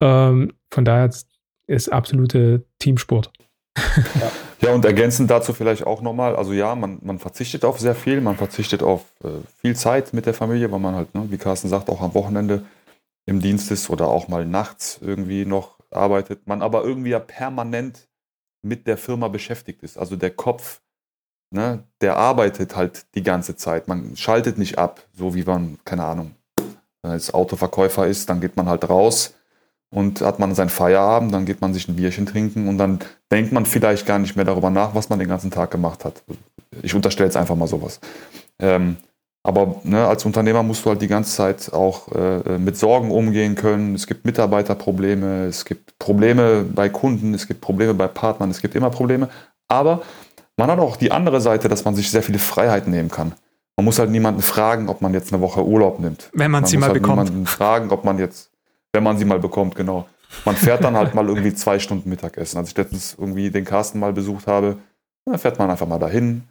[0.03, 1.09] Ähm, von daher
[1.69, 3.31] ist absolute Teamsport.
[4.21, 4.33] Ja.
[4.63, 8.21] ja, und ergänzend dazu vielleicht auch nochmal, also ja, man, man verzichtet auf sehr viel,
[8.21, 9.29] man verzichtet auf äh,
[9.61, 12.65] viel Zeit mit der Familie, weil man halt, ne, wie Carsten sagt, auch am Wochenende
[13.27, 18.09] im Dienst ist oder auch mal nachts irgendwie noch arbeitet, man aber irgendwie ja permanent
[18.67, 19.97] mit der Firma beschäftigt ist.
[19.97, 20.81] Also der Kopf,
[21.51, 23.89] ne, der arbeitet halt die ganze Zeit.
[23.89, 26.35] Man schaltet nicht ab, so wie man, keine Ahnung,
[27.03, 29.35] als Autoverkäufer ist, dann geht man halt raus
[29.91, 32.99] und hat man seinen Feierabend, dann geht man sich ein Bierchen trinken und dann
[33.31, 36.23] denkt man vielleicht gar nicht mehr darüber nach, was man den ganzen Tag gemacht hat.
[36.83, 38.01] Ich unterstelle jetzt einfach mal sowas.
[38.59, 38.97] Ähm,
[39.47, 43.55] aber ne, als Unternehmer musst du halt die ganze Zeit auch äh, mit Sorgen umgehen
[43.55, 43.95] können.
[43.95, 48.75] Es gibt Mitarbeiterprobleme, es gibt Probleme bei Kunden, es gibt Probleme bei Partnern, es gibt
[48.75, 49.29] immer Probleme.
[49.69, 50.03] Aber
[50.57, 53.35] man hat auch die andere Seite, dass man sich sehr viele Freiheiten nehmen kann.
[53.77, 56.29] Man muss halt niemanden fragen, ob man jetzt eine Woche Urlaub nimmt.
[56.33, 57.23] Wenn man, man sie mal halt bekommt.
[57.23, 58.51] Niemanden fragen, ob man jetzt,
[58.93, 60.09] wenn man sie mal bekommt, genau.
[60.45, 62.59] Man fährt dann halt mal irgendwie zwei Stunden Mittagessen.
[62.59, 64.79] Als ich letztens irgendwie den Carsten mal besucht habe,
[65.25, 66.43] dann fährt man einfach mal dahin,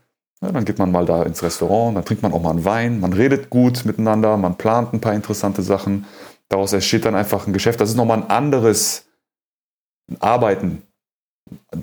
[0.42, 3.00] ja, dann geht man mal da ins Restaurant, dann trinkt man auch mal einen Wein,
[3.00, 6.06] man redet gut miteinander, man plant ein paar interessante Sachen.
[6.50, 7.82] Daraus entsteht dann einfach ein Geschäft.
[7.82, 9.06] Das ist nochmal ein anderes
[10.20, 10.84] Arbeiten.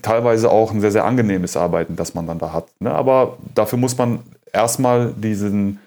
[0.03, 2.68] Teilweise auch ein sehr, sehr angenehmes Arbeiten, das man dann da hat.
[2.80, 2.92] Ne?
[2.92, 4.20] Aber dafür muss man
[4.53, 5.80] erstmal diesen,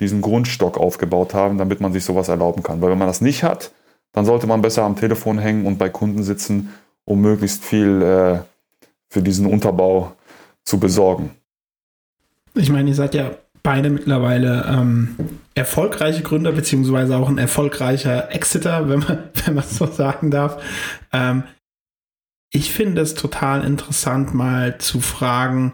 [0.00, 2.80] diesen Grundstock aufgebaut haben, damit man sich sowas erlauben kann.
[2.80, 3.72] Weil wenn man das nicht hat,
[4.12, 6.72] dann sollte man besser am Telefon hängen und bei Kunden sitzen,
[7.04, 8.38] um möglichst viel äh,
[9.08, 10.12] für diesen Unterbau
[10.64, 11.30] zu besorgen.
[12.54, 13.30] Ich meine, ihr seid ja
[13.62, 15.16] beide mittlerweile ähm,
[15.54, 20.62] erfolgreiche Gründer, beziehungsweise auch ein erfolgreicher Exeter, wenn man, wenn man so sagen darf.
[21.12, 21.44] Ähm,
[22.52, 25.72] ich finde es total interessant, mal zu fragen,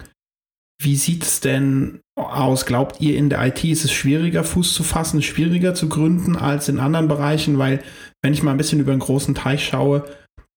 [0.80, 2.66] wie sieht es denn aus?
[2.66, 6.68] Glaubt ihr, in der IT ist es schwieriger, Fuß zu fassen, schwieriger zu gründen als
[6.68, 7.58] in anderen Bereichen?
[7.58, 7.82] Weil,
[8.22, 10.04] wenn ich mal ein bisschen über einen großen Teich schaue,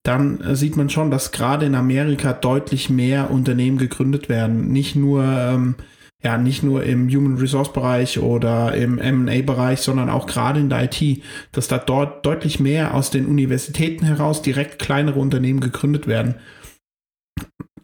[0.04, 4.72] dann äh, sieht man schon, dass gerade in Amerika deutlich mehr Unternehmen gegründet werden.
[4.72, 5.76] Nicht nur ähm,
[6.24, 10.70] ja nicht nur im Human Resource Bereich oder im M&A Bereich, sondern auch gerade in
[10.70, 16.08] der IT, dass da dort deutlich mehr aus den Universitäten heraus direkt kleinere Unternehmen gegründet
[16.08, 16.36] werden.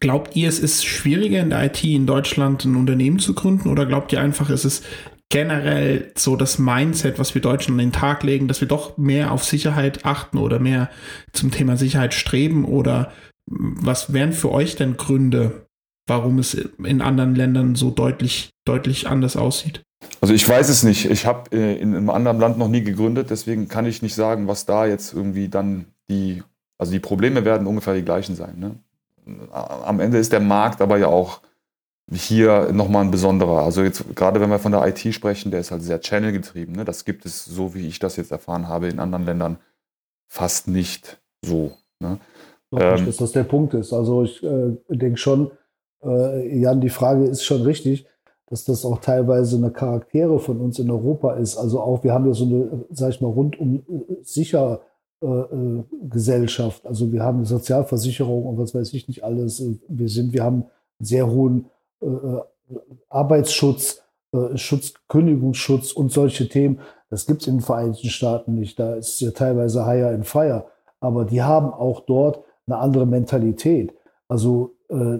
[0.00, 3.84] Glaubt ihr, es ist schwieriger in der IT in Deutschland ein Unternehmen zu gründen oder
[3.86, 4.84] glaubt ihr einfach, es ist
[5.30, 9.32] generell so das Mindset, was wir Deutschen an den Tag legen, dass wir doch mehr
[9.32, 10.88] auf Sicherheit achten oder mehr
[11.32, 13.12] zum Thema Sicherheit streben oder
[13.46, 15.67] was wären für euch denn Gründe,
[16.08, 19.82] warum es in anderen Ländern so deutlich, deutlich anders aussieht?
[20.20, 21.10] Also ich weiß es nicht.
[21.10, 24.48] Ich habe äh, in einem anderen Land noch nie gegründet, deswegen kann ich nicht sagen,
[24.48, 26.42] was da jetzt irgendwie dann die,
[26.78, 28.58] also die Probleme werden ungefähr die gleichen sein.
[28.58, 28.74] Ne?
[29.52, 31.40] Am Ende ist der Markt aber ja auch
[32.10, 33.62] hier nochmal ein besonderer.
[33.62, 36.74] Also jetzt gerade wenn wir von der IT sprechen, der ist halt sehr channelgetrieben.
[36.74, 36.84] Ne?
[36.84, 39.58] Das gibt es, so wie ich das jetzt erfahren habe, in anderen Ländern
[40.28, 41.76] fast nicht so.
[42.00, 42.18] Ne?
[42.70, 43.92] Ich ähm, nicht, dass das der Punkt ist.
[43.92, 45.50] Also ich äh, denke schon,
[46.04, 48.06] äh, Jan, die Frage ist schon richtig,
[48.46, 51.56] dass das auch teilweise eine Charaktere von uns in Europa ist.
[51.56, 54.80] Also auch, wir haben ja so eine, sag ich mal, rundum äh, sicher
[55.20, 56.86] äh, äh, Gesellschaft.
[56.86, 59.62] Also wir haben eine Sozialversicherung und was weiß ich nicht alles.
[59.88, 60.64] Wir sind, wir haben
[61.00, 61.66] sehr hohen
[62.00, 62.42] äh, äh
[63.08, 66.80] Arbeitsschutz, äh, Schutz, Kündigungsschutz und solche Themen.
[67.10, 68.78] Das gibt es in den Vereinigten Staaten nicht.
[68.78, 70.66] Da ist ja teilweise higher and fire.
[71.00, 73.94] Aber die haben auch dort eine andere Mentalität.
[74.28, 75.18] Also äh,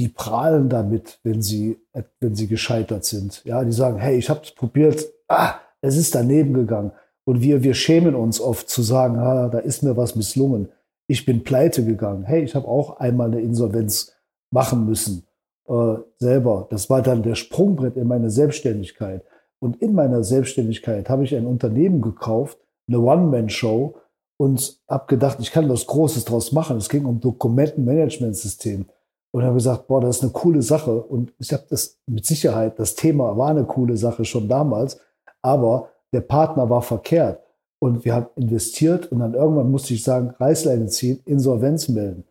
[0.00, 1.78] die prahlen damit, wenn sie,
[2.20, 3.44] wenn sie gescheitert sind.
[3.44, 6.92] Ja, die sagen, hey, ich habe es probiert, ah, es ist daneben gegangen.
[7.24, 10.68] Und wir, wir schämen uns oft zu sagen, ah, da ist mir was misslungen.
[11.06, 12.24] Ich bin pleite gegangen.
[12.24, 14.12] Hey, ich habe auch einmal eine Insolvenz
[14.50, 15.24] machen müssen.
[15.66, 16.66] Äh, selber.
[16.70, 19.24] Das war dann der Sprungbrett in meine Selbstständigkeit.
[19.60, 23.94] Und in meiner Selbstständigkeit habe ich ein Unternehmen gekauft, eine One-Man-Show,
[24.36, 26.76] und habe gedacht, ich kann was Großes draus machen.
[26.76, 28.86] Es ging um Dokumentenmanagementsystem
[29.34, 31.02] und habe gesagt, boah, das ist eine coole Sache.
[31.02, 35.00] Und ich habe das mit Sicherheit, das Thema war eine coole Sache schon damals,
[35.42, 37.40] aber der Partner war verkehrt.
[37.80, 42.22] Und wir haben investiert und dann irgendwann musste ich sagen, Reißleine ziehen, Insolvenz melden.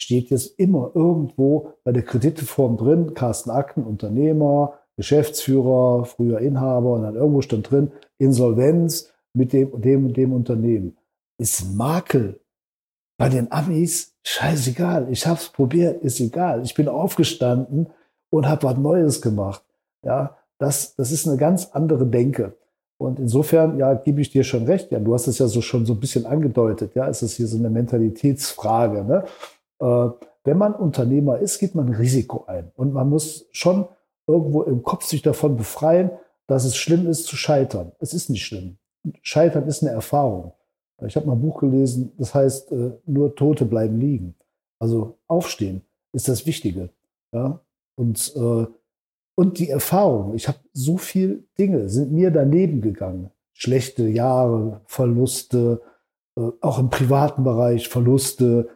[0.00, 7.02] Steht jetzt immer irgendwo bei der Krediteform drin, Carsten Akten, Unternehmer, Geschäftsführer, früher Inhaber und
[7.02, 10.96] dann irgendwo stand drin, Insolvenz mit dem dem und dem Unternehmen.
[11.38, 12.38] Ist Makel.
[13.22, 16.64] Bei den Amis scheißegal, ich habe es probiert, ist egal.
[16.64, 17.86] Ich bin aufgestanden
[18.30, 19.62] und habe was Neues gemacht.
[20.04, 22.56] Ja, das, das ist eine ganz andere Denke.
[22.98, 24.90] Und insofern, ja, gebe ich dir schon recht.
[24.90, 26.96] Ja, du hast es ja so schon so ein bisschen angedeutet.
[26.96, 29.04] Ja, es ist hier so eine Mentalitätsfrage.
[29.04, 29.24] Ne?
[29.78, 30.10] Äh,
[30.42, 32.72] wenn man Unternehmer ist, geht man ein Risiko ein.
[32.74, 33.86] Und man muss schon
[34.26, 36.10] irgendwo im Kopf sich davon befreien,
[36.48, 37.92] dass es schlimm ist zu scheitern.
[38.00, 38.78] Es ist nicht schlimm.
[39.22, 40.54] Scheitern ist eine Erfahrung.
[41.06, 44.34] Ich habe mal ein Buch gelesen, das heißt, äh, nur Tote bleiben liegen.
[44.78, 45.82] Also aufstehen
[46.12, 46.90] ist das Wichtige.
[47.32, 47.60] Ja?
[47.96, 48.66] Und, äh,
[49.34, 53.30] und die Erfahrung, ich habe so viele Dinge, sind mir daneben gegangen.
[53.52, 55.80] Schlechte Jahre, Verluste,
[56.36, 58.68] äh, auch im privaten Bereich Verluste.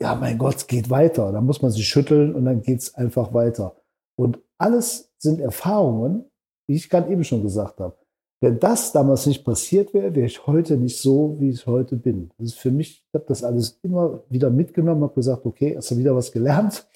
[0.00, 1.32] ja, mein Gott, es geht weiter.
[1.32, 3.76] Da muss man sich schütteln und dann geht es einfach weiter.
[4.14, 6.26] Und alles sind Erfahrungen,
[6.66, 7.96] wie ich gerade eben schon gesagt habe.
[8.44, 12.30] Wenn das damals nicht passiert wäre, wäre ich heute nicht so, wie ich heute bin.
[12.36, 15.90] Das ist für mich, ich habe das alles immer wieder mitgenommen, habe gesagt, okay, hast
[15.90, 16.86] du wieder was gelernt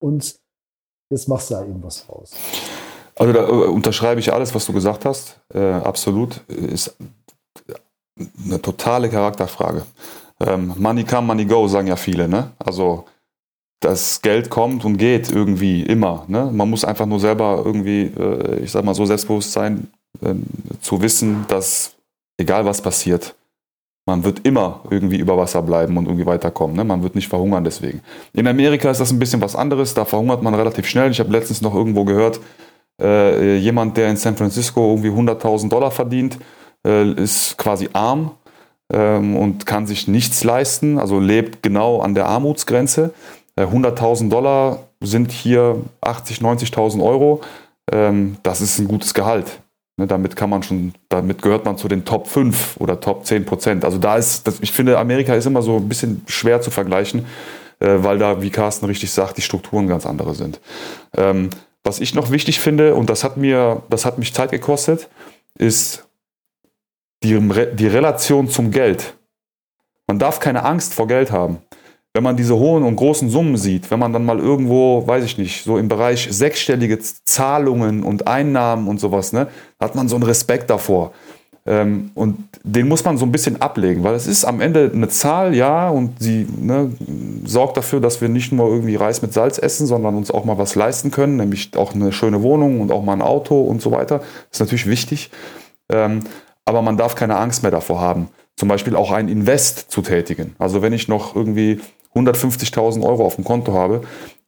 [0.00, 0.34] und
[1.08, 2.32] jetzt machst du da eben was raus.
[3.14, 5.40] Also da äh, unterschreibe ich alles, was du gesagt hast.
[5.54, 6.40] Äh, absolut.
[6.48, 6.96] Ist
[8.44, 9.86] eine totale Charakterfrage.
[10.40, 12.26] Ähm, money come, money go, sagen ja viele.
[12.28, 12.50] Ne?
[12.58, 13.04] Also
[13.78, 16.24] das Geld kommt und geht irgendwie immer.
[16.26, 16.50] Ne?
[16.52, 19.92] Man muss einfach nur selber irgendwie, äh, ich sag mal, so selbstbewusst sein,
[20.22, 20.44] ähm,
[20.80, 21.94] zu wissen, dass
[22.36, 23.34] egal was passiert,
[24.06, 26.74] man wird immer irgendwie über Wasser bleiben und irgendwie weiterkommen.
[26.74, 26.82] Ne?
[26.82, 28.00] Man wird nicht verhungern deswegen.
[28.32, 29.92] In Amerika ist das ein bisschen was anderes.
[29.92, 31.10] Da verhungert man relativ schnell.
[31.10, 32.40] Ich habe letztens noch irgendwo gehört,
[33.00, 36.38] äh, jemand, der in San Francisco irgendwie 100.000 Dollar verdient,
[36.86, 38.32] äh, ist quasi arm
[38.90, 43.12] ähm, und kann sich nichts leisten, also lebt genau an der Armutsgrenze.
[43.56, 46.42] Äh, 100.000 Dollar sind hier 80.000,
[46.72, 47.42] 90.000 Euro.
[47.92, 49.60] Ähm, das ist ein gutes Gehalt.
[49.98, 53.44] Ne, damit kann man schon, damit gehört man zu den Top 5 oder Top 10
[53.44, 53.84] Prozent.
[53.84, 57.26] Also da ist, das, ich finde, Amerika ist immer so ein bisschen schwer zu vergleichen,
[57.80, 60.60] äh, weil da, wie Carsten richtig sagt, die Strukturen ganz andere sind.
[61.16, 61.50] Ähm,
[61.82, 65.08] was ich noch wichtig finde, und das hat mir, das hat mich Zeit gekostet,
[65.58, 66.06] ist
[67.24, 67.36] die,
[67.74, 69.14] die Relation zum Geld.
[70.06, 71.58] Man darf keine Angst vor Geld haben
[72.14, 75.38] wenn man diese hohen und großen Summen sieht, wenn man dann mal irgendwo, weiß ich
[75.38, 79.48] nicht, so im Bereich sechsstellige Zahlungen und Einnahmen und sowas, ne,
[79.78, 81.12] hat man so einen Respekt davor.
[81.66, 85.08] Ähm, und den muss man so ein bisschen ablegen, weil es ist am Ende eine
[85.08, 86.90] Zahl, ja, und sie ne,
[87.44, 90.56] sorgt dafür, dass wir nicht nur irgendwie Reis mit Salz essen, sondern uns auch mal
[90.56, 93.92] was leisten können, nämlich auch eine schöne Wohnung und auch mal ein Auto und so
[93.92, 94.18] weiter.
[94.18, 95.30] Das ist natürlich wichtig.
[95.90, 96.20] Ähm,
[96.64, 100.54] aber man darf keine Angst mehr davor haben, zum Beispiel auch ein Invest zu tätigen.
[100.58, 101.80] Also wenn ich noch irgendwie
[102.18, 104.02] 150.000 Euro auf dem Konto habe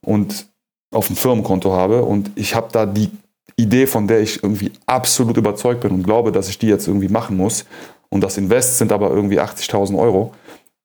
[0.05, 0.47] und
[0.93, 3.09] auf dem Firmenkonto habe und ich habe da die
[3.55, 7.09] Idee, von der ich irgendwie absolut überzeugt bin und glaube, dass ich die jetzt irgendwie
[7.09, 7.65] machen muss
[8.09, 10.33] und das Invest sind aber irgendwie 80.000 Euro,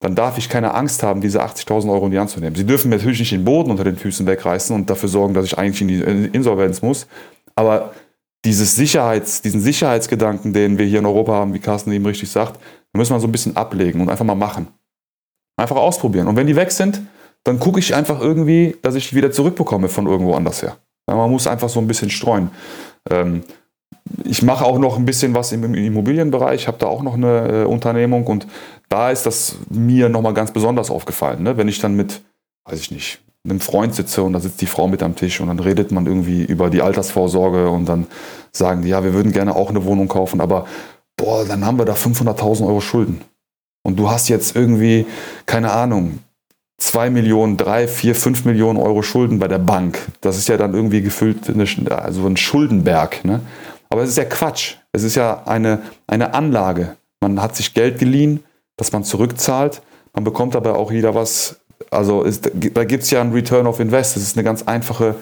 [0.01, 2.55] dann darf ich keine Angst haben, diese 80.000 Euro in die Hand zu nehmen.
[2.55, 5.47] Sie dürfen mir natürlich nicht den Boden unter den Füßen wegreißen und dafür sorgen, dass
[5.47, 7.07] ich eigentlich in die Insolvenz muss,
[7.55, 7.93] aber
[8.45, 12.61] dieses Sicherheits, diesen Sicherheitsgedanken, den wir hier in Europa haben, wie Carsten eben richtig sagt,
[12.93, 14.69] müssen wir so ein bisschen ablegen und einfach mal machen.
[15.57, 16.29] Einfach ausprobieren.
[16.29, 17.01] Und wenn die weg sind,
[17.45, 20.77] dann gucke ich einfach irgendwie, dass ich wieder zurückbekomme von irgendwo anders her.
[21.07, 22.51] man muss einfach so ein bisschen streuen.
[23.09, 23.43] Ähm,
[24.25, 27.65] ich mache auch noch ein bisschen was im, Immobilienbereich, habe da auch noch eine äh,
[27.65, 28.47] Unternehmung und
[28.89, 31.43] da ist das mir nochmal ganz besonders aufgefallen.
[31.43, 31.57] Ne?
[31.57, 32.21] Wenn ich dann mit,
[32.65, 35.47] weiß ich nicht, einem Freund sitze und da sitzt die Frau mit am Tisch und
[35.49, 38.07] dann redet man irgendwie über die Altersvorsorge und dann
[38.53, 40.67] sagen die, ja, wir würden gerne auch eine Wohnung kaufen, aber
[41.17, 43.21] boah, dann haben wir da 500.000 Euro Schulden
[43.87, 45.07] und du hast jetzt irgendwie,
[45.47, 46.19] keine Ahnung,
[46.79, 50.01] 2 Millionen, 3, 4, 5 Millionen Euro Schulden bei der Bank.
[50.21, 51.67] Das ist ja dann irgendwie gefüllt, eine,
[51.97, 53.25] also ein Schuldenberg.
[53.25, 53.43] Ne?
[53.89, 54.75] Aber es ist ja Quatsch.
[54.91, 56.97] Es ist ja eine, eine Anlage.
[57.21, 58.43] Man hat sich Geld geliehen,
[58.77, 59.83] das man zurückzahlt.
[60.13, 61.61] Man bekommt dabei auch wieder was.
[61.89, 64.17] Also ist, da gibt es ja ein Return of Invest.
[64.17, 65.15] Das ist eine ganz einfache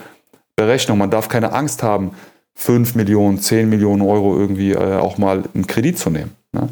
[0.56, 0.96] Berechnung.
[0.96, 2.12] Man darf keine Angst haben,
[2.54, 6.34] 5 Millionen, 10 Millionen Euro irgendwie äh, auch mal einen Kredit zu nehmen.
[6.52, 6.70] Ne?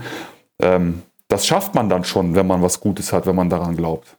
[0.59, 1.03] Ähm,
[1.33, 4.19] das schafft man dann schon, wenn man was Gutes hat, wenn man daran glaubt.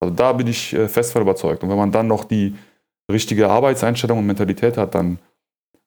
[0.00, 1.62] Also da bin ich äh, fest von überzeugt.
[1.62, 2.54] Und wenn man dann noch die
[3.10, 5.18] richtige Arbeitseinstellung und Mentalität hat, dann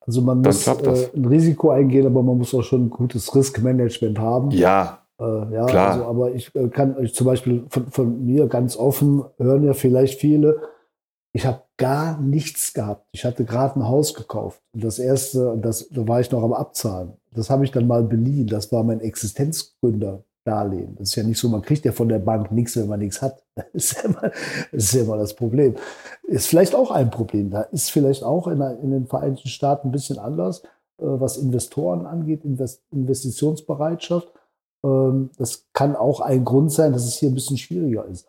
[0.06, 4.18] also man muss äh, ein Risiko eingehen, aber man muss auch schon ein gutes Riskmanagement
[4.18, 4.52] haben.
[4.52, 5.00] Ja.
[5.20, 5.91] Äh, ja, klar.
[5.91, 9.74] Also, aber ich äh, kann euch zum Beispiel von, von, mir ganz offen hören ja
[9.74, 10.62] vielleicht viele.
[11.34, 13.06] Ich habe gar nichts gehabt.
[13.12, 14.62] Ich hatte gerade ein Haus gekauft.
[14.74, 17.14] Und das erste, das, da war ich noch am Abzahlen.
[17.32, 18.48] Das habe ich dann mal beliehen.
[18.48, 20.24] Das war mein Existenzgründer.
[20.48, 20.95] Darlehen.
[20.98, 23.22] Das ist ja nicht so, man kriegt ja von der Bank nichts, wenn man nichts
[23.22, 23.43] hat.
[23.56, 24.22] Das ist ja immer
[24.72, 25.76] das, ist ja immer das Problem.
[26.24, 27.50] Ist vielleicht auch ein Problem.
[27.50, 30.64] Da ist vielleicht auch in, in den Vereinigten Staaten ein bisschen anders,
[31.00, 34.32] äh, was Investoren angeht, Invest Investitionsbereitschaft.
[34.84, 38.28] Ähm, das kann auch ein Grund sein, dass es hier ein bisschen schwieriger ist.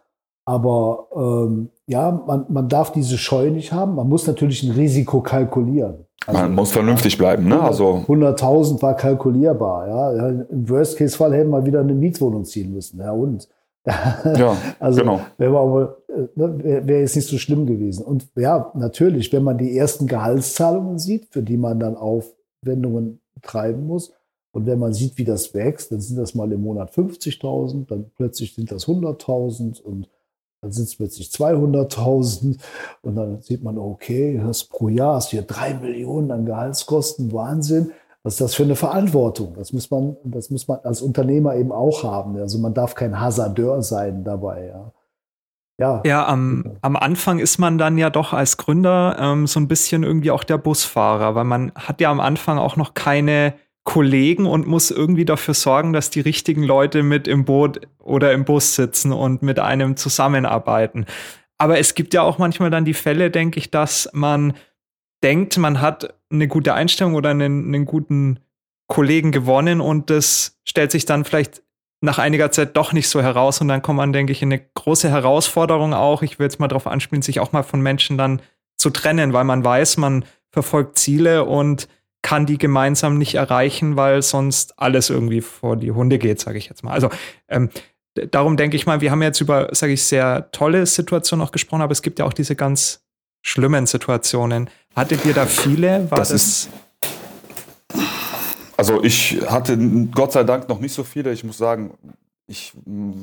[0.49, 3.97] Aber ähm, ja, man, man darf diese Scheu nicht haben.
[3.97, 6.07] Man muss natürlich ein Risiko kalkulieren.
[6.27, 7.49] Also, man muss vernünftig bleiben.
[7.49, 7.61] Ne?
[7.61, 9.89] Also 100.000 war kalkulierbar.
[9.89, 10.29] Ja.
[10.29, 12.99] Im Worst-Case-Fall hätten wir wieder eine Mietwohnung ziehen müssen.
[12.99, 13.47] Ja, und?
[13.85, 15.21] ja, also, genau.
[15.37, 15.99] Wäre aber,
[16.35, 18.03] ne, wäre jetzt nicht so schlimm gewesen.
[18.03, 23.87] Und ja, natürlich, wenn man die ersten Gehaltszahlungen sieht, für die man dann Aufwendungen treiben
[23.87, 24.15] muss,
[24.53, 28.11] und wenn man sieht, wie das wächst, dann sind das mal im Monat 50.000, dann
[28.17, 30.09] plötzlich sind das 100.000 und
[30.61, 32.59] dann sind es plötzlich 200.000
[33.03, 37.93] und dann sieht man, okay, das pro Jahr ist hier drei Millionen an Gehaltskosten, Wahnsinn.
[38.25, 39.55] Was ist das für eine Verantwortung?
[39.57, 42.37] Das muss man, das muss man als Unternehmer eben auch haben.
[42.37, 44.67] Also man darf kein Hasardeur sein dabei.
[44.67, 44.93] Ja.
[45.81, 49.69] Ja, ja am, am Anfang ist man dann ja doch als Gründer ähm, so ein
[49.69, 53.55] bisschen irgendwie auch der Busfahrer, weil man hat ja am Anfang auch noch keine
[53.89, 58.45] Kollegen und muss irgendwie dafür sorgen, dass die richtigen Leute mit im Boot oder im
[58.45, 61.07] Bus sitzen und mit einem zusammenarbeiten.
[61.57, 64.53] Aber es gibt ja auch manchmal dann die Fälle, denke ich, dass man
[65.23, 68.41] denkt, man hat eine gute Einstellung oder einen, einen guten
[68.89, 71.63] Kollegen gewonnen und das stellt sich dann vielleicht
[72.03, 74.63] nach einiger Zeit doch nicht so heraus und dann kommt man, denke ich, in eine
[74.75, 76.21] große Herausforderung auch.
[76.21, 78.43] Ich will jetzt mal darauf anspielen, sich auch mal von Menschen dann
[78.77, 81.89] zu trennen, weil man weiß, man verfolgt Ziele und
[82.23, 86.69] kann die gemeinsam nicht erreichen, weil sonst alles irgendwie vor die Hunde geht, sage ich
[86.69, 86.93] jetzt mal.
[86.93, 87.11] Also
[87.49, 87.71] ähm,
[88.31, 91.83] darum denke ich mal, wir haben jetzt über, sage ich, sehr tolle Situationen auch gesprochen,
[91.83, 93.05] aber es gibt ja auch diese ganz
[93.43, 94.69] schlimmen Situationen.
[94.97, 96.11] Hattet ihr da viele?
[96.11, 96.71] War das, das ist
[98.79, 99.77] also ich hatte
[100.13, 101.33] Gott sei Dank noch nicht so viele.
[101.33, 101.99] Ich muss sagen,
[102.47, 102.73] ich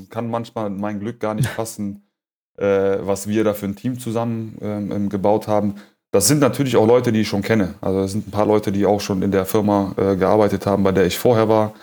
[0.10, 2.04] kann manchmal mein Glück gar nicht fassen,
[2.58, 5.76] äh, was wir da für ein Team zusammen ähm, gebaut haben.
[6.16, 7.76] Das sind natürlich auch Leute, die ich schon kenne.
[7.82, 10.84] Also es sind ein paar Leute, die auch schon in der Firma äh, gearbeitet haben,
[10.84, 11.74] bei der ich vorher war.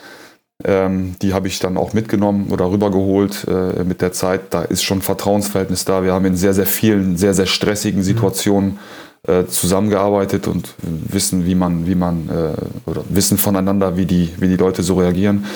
[0.64, 4.42] Ähm, die habe ich dann auch mitgenommen oder rübergeholt äh, mit der Zeit.
[4.50, 6.02] Da ist schon Vertrauensverhältnis da.
[6.02, 8.78] Wir haben in sehr, sehr vielen, sehr, sehr stressigen Situationen
[9.26, 14.48] äh, zusammengearbeitet und wissen, wie man, wie man, äh, oder wissen voneinander, wie die, wie
[14.48, 15.46] die Leute so reagieren.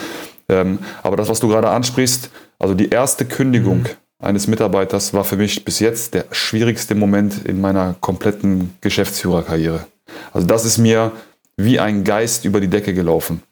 [0.49, 4.06] Ähm, aber das, was du gerade ansprichst, also die erste Kündigung mhm.
[4.19, 9.87] Eines Mitarbeiters war für mich bis jetzt der schwierigste Moment in meiner kompletten Geschäftsführerkarriere.
[10.33, 11.13] Also das ist mir
[11.57, 13.43] wie ein Geist über die Decke gelaufen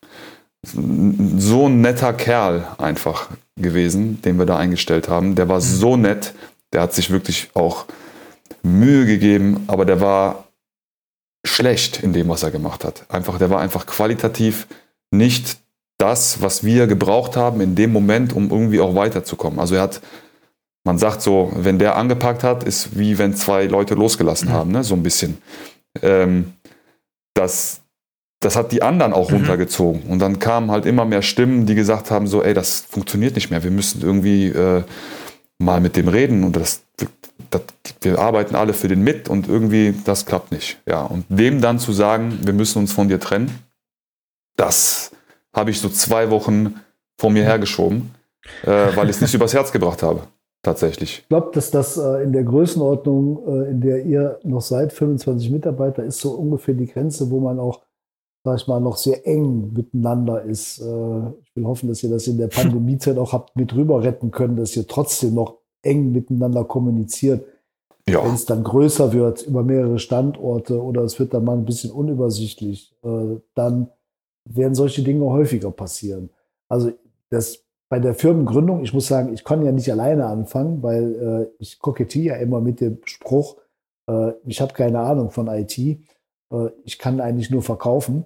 [0.67, 5.35] so ein netter Kerl einfach gewesen, den wir da eingestellt haben.
[5.35, 5.63] Der war mhm.
[5.63, 6.35] so nett,
[6.73, 7.87] der hat sich wirklich auch
[8.63, 10.49] Mühe gegeben, aber der war
[11.47, 13.05] schlecht in dem, was er gemacht hat.
[13.09, 14.67] Einfach, der war einfach qualitativ
[15.11, 15.59] nicht
[15.99, 19.61] das, was wir gebraucht haben in dem Moment, um irgendwie auch weiterzukommen.
[19.61, 20.01] Also er hat,
[20.85, 24.53] man sagt so, wenn der angepackt hat, ist wie wenn zwei Leute losgelassen mhm.
[24.53, 24.85] haben, ne?
[24.85, 25.39] so ein bisschen.
[26.03, 26.53] Ähm,
[27.33, 27.81] das,
[28.41, 29.37] das hat die anderen auch mhm.
[29.37, 30.03] runtergezogen.
[30.03, 33.51] Und dann kamen halt immer mehr Stimmen, die gesagt haben, so, ey, das funktioniert nicht
[33.51, 33.65] mehr.
[33.65, 34.85] Wir müssen irgendwie äh,
[35.59, 36.83] mal mit dem reden und das,
[37.51, 37.63] das,
[38.03, 40.79] wir arbeiten alle für den mit und irgendwie, das klappt nicht.
[40.87, 43.59] Ja, und dem dann zu sagen, wir müssen uns von dir trennen,
[44.57, 45.13] das
[45.55, 46.81] habe ich so zwei Wochen
[47.19, 48.11] vor mir hergeschoben,
[48.65, 50.27] äh, weil ich es nicht übers Herz gebracht habe.
[50.65, 51.21] Tatsächlich.
[51.21, 55.51] Ich glaube, dass das äh, in der Größenordnung, äh, in der ihr noch seid, 25
[55.51, 57.83] Mitarbeiter, ist so ungefähr die Grenze, wo man auch
[58.47, 60.79] sag ich mal, noch sehr eng miteinander ist.
[60.79, 60.83] Äh,
[61.43, 64.57] ich will hoffen, dass ihr das in der Pandemiezeit auch habt mit rüber retten können,
[64.57, 67.45] dass ihr trotzdem noch eng miteinander kommuniziert.
[68.09, 68.25] Ja.
[68.25, 71.91] Wenn es dann größer wird über mehrere Standorte oder es wird dann mal ein bisschen
[71.91, 72.95] unübersichtlich,
[73.55, 73.89] dann
[74.45, 76.29] werden solche Dinge häufiger passieren.
[76.69, 76.93] Also
[77.31, 81.63] das bei der Firmengründung, ich muss sagen, ich kann ja nicht alleine anfangen, weil äh,
[81.63, 83.57] ich kokettiere ja immer mit dem Spruch,
[84.45, 85.79] ich habe keine Ahnung von IT.
[86.55, 88.25] Äh, ich kann eigentlich nur verkaufen.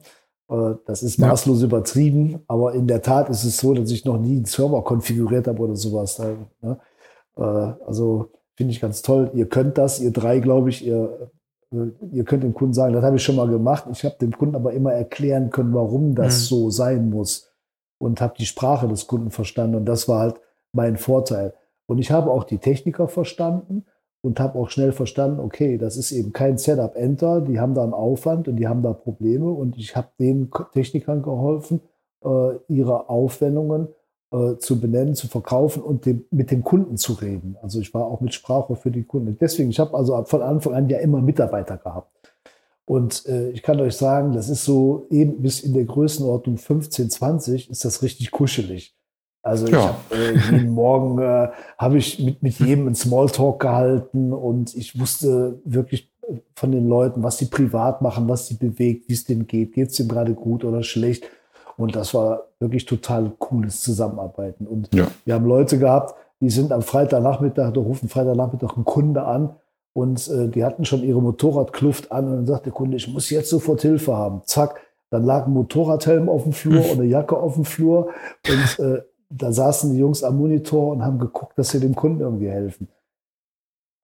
[0.50, 1.66] Äh, das ist maßlos ja.
[1.66, 5.46] übertrieben, aber in der Tat ist es so, dass ich noch nie einen Server konfiguriert
[5.46, 6.18] habe oder sowas.
[6.18, 6.78] Ne?
[7.36, 9.30] Äh, also finde ich ganz toll.
[9.34, 11.30] Ihr könnt das, ihr drei, glaube ich, ihr,
[11.70, 13.84] ihr könnt dem Kunden sagen, das habe ich schon mal gemacht.
[13.92, 16.44] Ich habe dem Kunden aber immer erklären können, warum das mhm.
[16.46, 17.47] so sein muss
[17.99, 20.40] und habe die Sprache des Kunden verstanden und das war halt
[20.72, 21.55] mein Vorteil.
[21.86, 23.84] Und ich habe auch die Techniker verstanden
[24.20, 27.94] und habe auch schnell verstanden, okay, das ist eben kein Setup-Enter, die haben da einen
[27.94, 31.80] Aufwand und die haben da Probleme und ich habe den Technikern geholfen,
[32.24, 33.88] äh, ihre Aufwendungen
[34.32, 37.57] äh, zu benennen, zu verkaufen und dem, mit dem Kunden zu reden.
[37.62, 39.38] Also ich war auch mit Sprache für die Kunden.
[39.40, 42.17] Deswegen, ich habe also von Anfang an ja immer Mitarbeiter gehabt.
[42.89, 47.11] Und äh, ich kann euch sagen, das ist so eben bis in der Größenordnung 15,
[47.11, 48.95] 20 ist das richtig kuschelig.
[49.43, 49.89] Also ich ja.
[49.89, 54.99] hab, äh, jeden Morgen äh, habe ich mit, mit jedem einen Smalltalk gehalten und ich
[54.99, 56.11] wusste wirklich
[56.55, 59.91] von den Leuten, was sie privat machen, was sie bewegt, wie es denen geht, geht
[59.91, 61.24] es dem gerade gut oder schlecht.
[61.76, 64.66] Und das war wirklich total cooles Zusammenarbeiten.
[64.66, 65.09] Und ja.
[65.26, 69.57] wir haben Leute gehabt, die sind am Freitagnachmittag, da rufen Freitagnachmittag einen Kunde an
[69.99, 73.30] und äh, die hatten schon ihre Motorradkluft an und dann sagt der Kunde, ich muss
[73.30, 74.42] jetzt sofort Hilfe haben.
[74.44, 74.80] Zack,
[75.11, 78.11] dann lag ein Motorradhelm auf dem Flur oder Jacke auf dem Flur
[78.49, 82.20] und äh, da saßen die Jungs am Monitor und haben geguckt, dass sie dem Kunden
[82.20, 82.86] irgendwie helfen.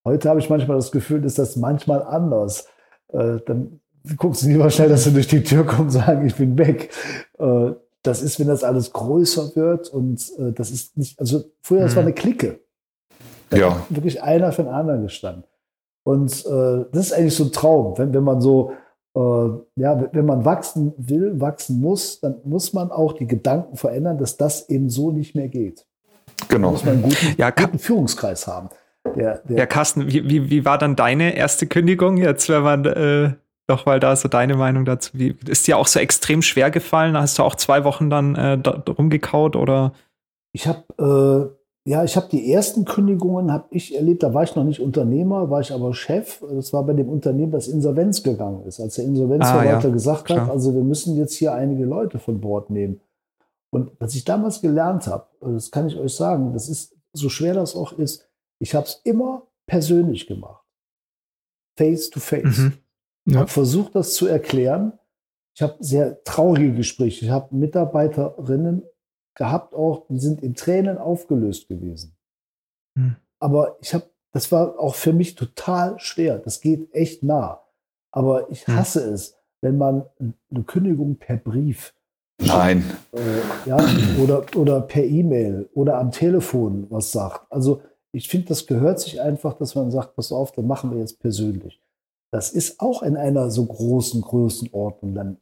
[0.04, 2.66] Heute habe ich manchmal das Gefühl, ist das manchmal anders.
[3.12, 3.78] Äh, dann
[4.16, 6.90] guckst du lieber schnell, dass sie durch die Tür kommen und sagen, ich bin weg.
[7.38, 7.70] Äh,
[8.02, 11.94] das ist, wenn das alles größer wird und äh, das ist nicht, also früher, das
[11.94, 12.58] war eine Clique.
[13.50, 13.78] Da ja.
[13.78, 15.44] hat wirklich einer für den anderen gestanden.
[16.04, 18.72] Und äh, das ist eigentlich so ein Traum, wenn, wenn man so
[19.16, 24.18] äh, ja, wenn man wachsen will, wachsen muss, dann muss man auch die Gedanken verändern,
[24.18, 25.86] dass das eben so nicht mehr geht.
[26.48, 26.68] Genau.
[26.68, 28.70] Da muss man einen guten, ja, guten Führungskreis haben.
[29.16, 32.84] Der, der ja, Carsten, wie, wie, wie war dann deine erste Kündigung jetzt, wenn man
[32.86, 33.32] äh,
[33.66, 35.10] doch mal da so deine Meinung dazu?
[35.14, 37.16] Wie, ist dir auch so extrem schwer gefallen?
[37.16, 38.58] Hast du auch zwei Wochen dann äh,
[38.90, 39.92] rumgekaut oder?
[40.52, 44.22] Ich habe äh, ja, ich habe die ersten Kündigungen habe ich erlebt.
[44.22, 46.42] Da war ich noch nicht Unternehmer, war ich aber Chef.
[46.50, 49.90] Das war bei dem Unternehmen, das Insolvenz gegangen ist, als der Insolvenzverwalter ah, ja.
[49.90, 50.50] gesagt hat, Klar.
[50.50, 53.00] also wir müssen jetzt hier einige Leute von Bord nehmen.
[53.70, 57.52] Und was ich damals gelernt habe, das kann ich euch sagen, das ist so schwer
[57.52, 58.30] das auch ist.
[58.60, 60.64] Ich habe es immer persönlich gemacht,
[61.76, 62.58] face to face.
[62.58, 62.72] Mhm.
[63.26, 63.40] Ja.
[63.40, 64.98] Habe versucht, das zu erklären.
[65.54, 67.26] Ich habe sehr traurige Gespräche.
[67.26, 68.84] Ich habe Mitarbeiterinnen
[69.34, 72.16] gehabt auch, die sind in Tränen aufgelöst gewesen.
[72.96, 73.16] Hm.
[73.38, 76.38] Aber ich habe, das war auch für mich total schwer.
[76.38, 77.62] Das geht echt nah.
[78.10, 78.76] Aber ich hm.
[78.76, 79.14] hasse hm.
[79.14, 81.94] es, wenn man eine Kündigung per Brief
[82.38, 82.84] Nein.
[83.12, 83.78] Äh, ja,
[84.22, 87.50] oder, oder per E-Mail oder am Telefon was sagt.
[87.50, 87.82] Also
[88.12, 91.20] ich finde, das gehört sich einfach, dass man sagt, pass auf, dann machen wir jetzt
[91.20, 91.80] persönlich.
[92.30, 95.36] das ist auch in einer so großen Größenordnung dann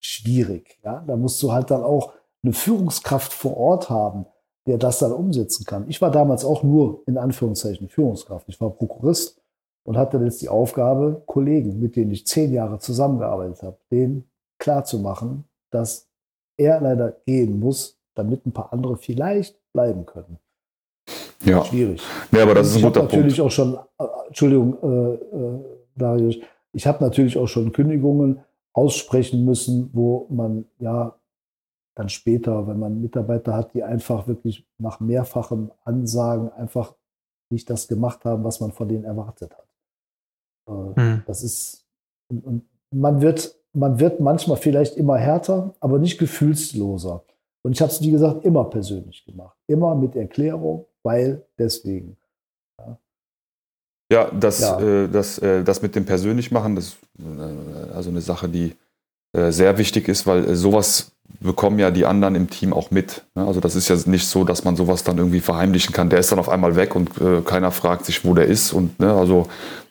[0.00, 0.78] schwierig.
[0.82, 1.04] Ja?
[1.06, 4.26] Da musst du halt dann auch eine Führungskraft vor Ort haben,
[4.66, 5.86] der das dann umsetzen kann.
[5.88, 8.48] Ich war damals auch nur in Anführungszeichen Führungskraft.
[8.48, 9.40] Ich war Prokurist
[9.84, 14.28] und hatte jetzt die Aufgabe, Kollegen, mit denen ich zehn Jahre zusammengearbeitet habe, denen
[14.58, 16.08] klarzumachen, dass
[16.56, 20.38] er leider gehen muss, damit ein paar andere vielleicht bleiben können.
[21.42, 21.64] Ja.
[21.64, 22.02] Schwierig.
[22.32, 23.46] Ja, aber das ist ein guter natürlich Punkt.
[23.46, 25.64] auch schon, äh, Entschuldigung, äh, äh,
[25.94, 26.36] Darius,
[26.72, 28.40] ich habe natürlich auch schon Kündigungen
[28.72, 31.17] aussprechen müssen, wo man ja
[31.98, 36.94] dann später, wenn man Mitarbeiter hat, die einfach wirklich nach mehrfachen Ansagen einfach
[37.50, 39.66] nicht das gemacht haben, was man von denen erwartet hat.
[40.68, 41.22] Äh, Hm.
[41.26, 41.84] Das ist,
[42.30, 47.24] und, und man wird, man wird manchmal vielleicht immer härter, aber nicht gefühlsloser.
[47.64, 49.56] Und ich habe es, wie gesagt, immer persönlich gemacht.
[49.66, 52.16] Immer mit Erklärung, weil deswegen.
[54.10, 54.80] Ja, das, Ja.
[54.80, 58.74] Äh, das, äh, das mit dem persönlich machen, das ist äh, also eine Sache, die
[59.32, 63.22] äh, sehr wichtig ist, weil äh, sowas bekommen ja die anderen im Team auch mit.
[63.34, 63.46] Ne?
[63.46, 66.10] Also das ist ja nicht so, dass man sowas dann irgendwie verheimlichen kann.
[66.10, 68.72] Der ist dann auf einmal weg und äh, keiner fragt sich, wo der ist.
[68.72, 69.46] Und ne, also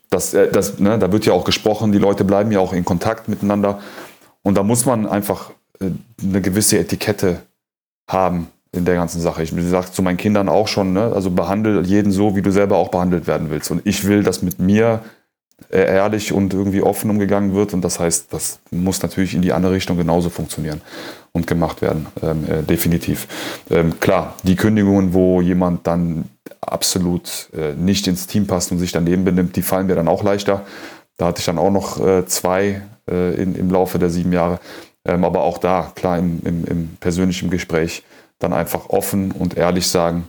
[0.09, 2.85] das, äh, das, ne, da wird ja auch gesprochen, die Leute bleiben ja auch in
[2.85, 3.79] Kontakt miteinander.
[4.43, 7.41] Und da muss man einfach äh, eine gewisse Etikette
[8.09, 9.43] haben in der ganzen Sache.
[9.43, 12.77] Ich sage zu meinen Kindern auch schon, ne, also behandle jeden so, wie du selber
[12.77, 13.71] auch behandelt werden willst.
[13.71, 15.01] Und ich will, dass mit mir
[15.69, 17.73] ehrlich und irgendwie offen umgegangen wird.
[17.73, 20.81] Und das heißt, das muss natürlich in die andere Richtung genauso funktionieren
[21.31, 23.27] und gemacht werden, ähm, äh, definitiv.
[23.69, 26.25] Ähm, klar, die Kündigungen, wo jemand dann
[26.61, 30.23] absolut äh, nicht ins Team passt und sich daneben benimmt, die fallen mir dann auch
[30.23, 30.65] leichter.
[31.17, 34.59] Da hatte ich dann auch noch äh, zwei äh, in, im Laufe der sieben Jahre.
[35.05, 38.03] Ähm, aber auch da, klar, im, im, im persönlichen Gespräch
[38.39, 40.27] dann einfach offen und ehrlich sagen,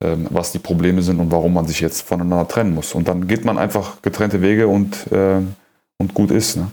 [0.00, 2.94] was die Probleme sind und warum man sich jetzt voneinander trennen muss.
[2.94, 5.54] Und dann geht man einfach getrennte Wege und, ähm,
[5.98, 6.56] und gut ist.
[6.56, 6.70] Ne?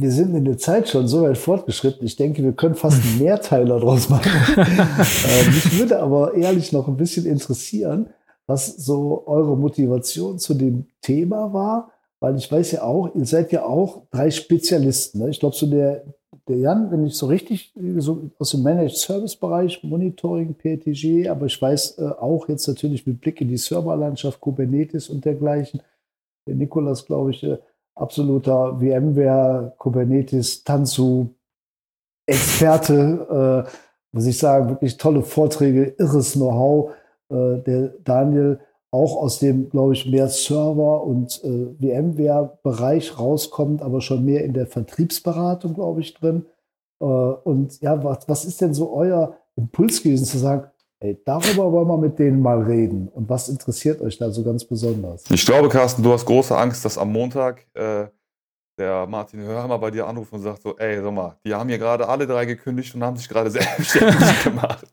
[0.00, 2.06] Wir sind in der Zeit schon so weit fortgeschritten.
[2.06, 4.30] Ich denke, wir können fast einen Mehrteiler draus machen.
[4.56, 8.10] äh, mich würde aber ehrlich noch ein bisschen interessieren,
[8.46, 11.90] was so eure Motivation zu dem Thema war,
[12.20, 15.18] weil ich weiß ja auch, ihr seid ja auch drei Spezialisten.
[15.18, 15.30] Ne?
[15.30, 16.04] Ich glaube, so der,
[16.48, 21.46] der Jan, wenn ich so richtig so aus dem Managed Service Bereich, Monitoring, PTG, aber
[21.46, 25.82] ich weiß äh, auch jetzt natürlich mit Blick in die Serverlandschaft, Kubernetes und dergleichen.
[26.46, 27.58] Der Nikolas, glaube ich, äh,
[27.94, 31.34] absoluter VMware, Kubernetes, Tanzu,
[32.26, 33.70] Experte, äh,
[34.12, 36.92] muss ich sagen, wirklich tolle Vorträge, irres Know-how.
[37.30, 38.60] Äh, der Daniel
[38.90, 44.54] auch aus dem, glaube ich, mehr Server- und äh, VMware-Bereich rauskommt, aber schon mehr in
[44.54, 46.46] der Vertriebsberatung, glaube ich, drin.
[47.00, 50.70] Äh, und ja, was, was ist denn so euer Impuls gewesen zu sagen,
[51.00, 53.08] ey, darüber wollen wir mit denen mal reden?
[53.08, 55.24] Und was interessiert euch da so ganz besonders?
[55.30, 58.06] Ich glaube, Carsten, du hast große Angst, dass am Montag äh,
[58.78, 61.78] der Martin Hörhammer bei dir anruft und sagt so, ey, sag mal, die haben hier
[61.78, 64.86] gerade alle drei gekündigt und haben sich gerade selbstständig gemacht.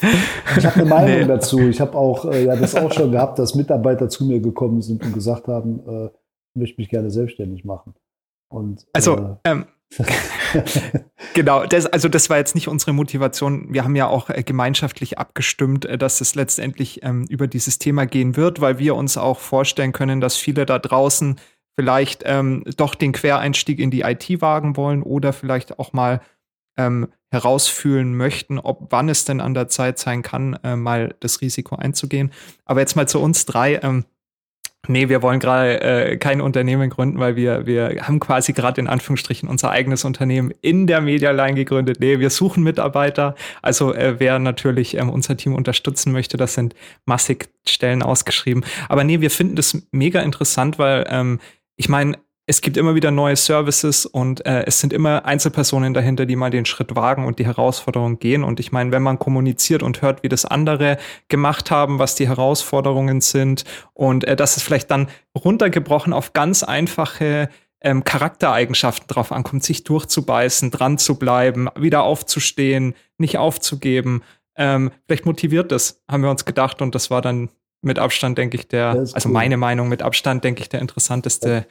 [0.58, 1.26] Ich habe eine Meinung Nee.
[1.26, 1.60] dazu.
[1.70, 5.04] Ich habe auch äh, ja, das auch schon gehabt, dass Mitarbeiter zu mir gekommen sind
[5.04, 7.94] und gesagt haben, äh, ich möchte mich gerne selbstständig machen.
[8.50, 9.66] Und, Also, äh, ähm,
[11.34, 13.74] genau, das, also das war jetzt nicht unsere Motivation.
[13.74, 18.06] Wir haben ja auch äh, gemeinschaftlich abgestimmt, äh, dass es letztendlich ähm, über dieses Thema
[18.06, 21.38] gehen wird, weil wir uns auch vorstellen können, dass viele da draußen
[21.76, 26.22] vielleicht ähm, doch den Quereinstieg in die IT wagen wollen oder vielleicht auch mal
[26.78, 31.42] ähm, herausfühlen möchten, ob wann es denn an der Zeit sein kann, äh, mal das
[31.42, 32.32] Risiko einzugehen.
[32.66, 33.80] Aber jetzt mal zu uns drei.
[33.82, 34.06] Ähm,
[34.88, 38.88] Nee, wir wollen gerade äh, kein Unternehmen gründen, weil wir, wir haben quasi gerade in
[38.88, 41.98] Anführungsstrichen unser eigenes Unternehmen in der Medialine gegründet.
[42.00, 43.36] Nee, wir suchen Mitarbeiter.
[43.62, 48.64] Also äh, wer natürlich ähm, unser Team unterstützen möchte, das sind massig Stellen ausgeschrieben.
[48.90, 51.40] Aber nee, wir finden das mega interessant, weil ähm,
[51.76, 52.18] ich meine,
[52.48, 56.52] es gibt immer wieder neue Services und äh, es sind immer Einzelpersonen dahinter, die mal
[56.52, 58.44] den Schritt wagen und die Herausforderung gehen.
[58.44, 60.98] Und ich meine, wenn man kommuniziert und hört, wie das andere
[61.28, 66.62] gemacht haben, was die Herausforderungen sind und äh, dass es vielleicht dann runtergebrochen auf ganz
[66.62, 67.50] einfache
[67.82, 74.22] ähm, Charaktereigenschaften drauf ankommt, sich durchzubeißen, dran zu bleiben, wieder aufzustehen, nicht aufzugeben.
[74.56, 77.50] Ähm, vielleicht motiviert das, haben wir uns gedacht und das war dann
[77.86, 79.34] mit Abstand, denke ich, der, also cool.
[79.34, 81.66] meine Meinung, mit Abstand, denke ich, der interessanteste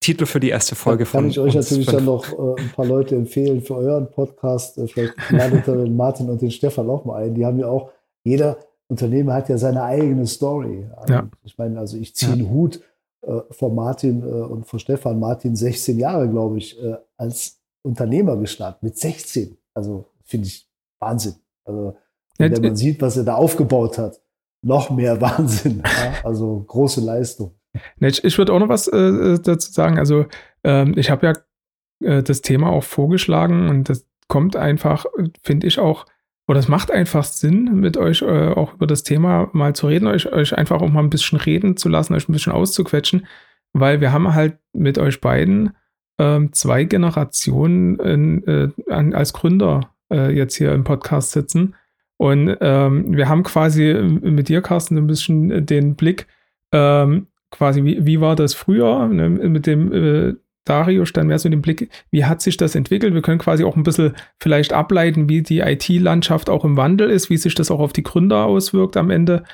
[0.00, 1.96] Titel für die erste Folge kann von ich euch uns natürlich fünf.
[1.96, 4.78] dann noch äh, ein paar Leute empfehlen für euren Podcast.
[4.78, 7.34] Äh, vielleicht ladet den Martin und den Stefan auch mal ein.
[7.34, 7.90] Die haben ja auch,
[8.22, 8.58] jeder
[8.88, 10.86] Unternehmer hat ja seine eigene Story.
[11.08, 11.28] Ja.
[11.42, 12.80] Ich meine, also ich ziehe einen Hut
[13.22, 15.18] äh, vor Martin äh, und vor Stefan.
[15.18, 19.56] Martin 16 Jahre, glaube ich, äh, als Unternehmer gestartet, mit 16.
[19.74, 20.68] Also finde ich
[21.00, 21.34] Wahnsinn.
[21.64, 21.96] Also
[22.38, 24.20] Ja, wenn man sieht, was er da aufgebaut hat,
[24.66, 25.82] noch mehr Wahnsinn.
[25.84, 26.14] Ja?
[26.24, 27.54] Also große Leistung.
[28.00, 29.98] Ich, ich würde auch noch was äh, dazu sagen.
[29.98, 30.26] Also,
[30.64, 35.06] ähm, ich habe ja äh, das Thema auch vorgeschlagen und das kommt einfach,
[35.42, 36.06] finde ich auch,
[36.48, 40.06] oder es macht einfach Sinn, mit euch äh, auch über das Thema mal zu reden,
[40.06, 43.26] euch, euch einfach auch mal ein bisschen reden zu lassen, euch ein bisschen auszuquetschen,
[43.72, 45.76] weil wir haben halt mit euch beiden
[46.18, 51.74] ähm, zwei Generationen äh, als Gründer äh, jetzt hier im Podcast sitzen.
[52.18, 56.26] Und ähm, wir haben quasi mit dir, Carsten, so ein bisschen den Blick,
[56.72, 61.48] ähm, quasi, wie, wie war das früher, ne, mit dem äh, Dario stand mehr so
[61.48, 63.14] den Blick, wie hat sich das entwickelt?
[63.14, 67.30] Wir können quasi auch ein bisschen vielleicht ableiten, wie die IT-Landschaft auch im Wandel ist,
[67.30, 69.44] wie sich das auch auf die Gründer auswirkt am Ende.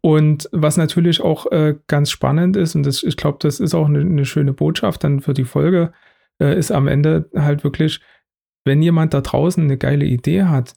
[0.00, 3.86] Und was natürlich auch äh, ganz spannend ist, und das, ich glaube, das ist auch
[3.86, 5.92] eine, eine, schöne Botschaft dann für die Folge,
[6.40, 8.00] äh, ist am Ende halt wirklich,
[8.64, 10.74] wenn jemand da draußen eine geile Idee hat,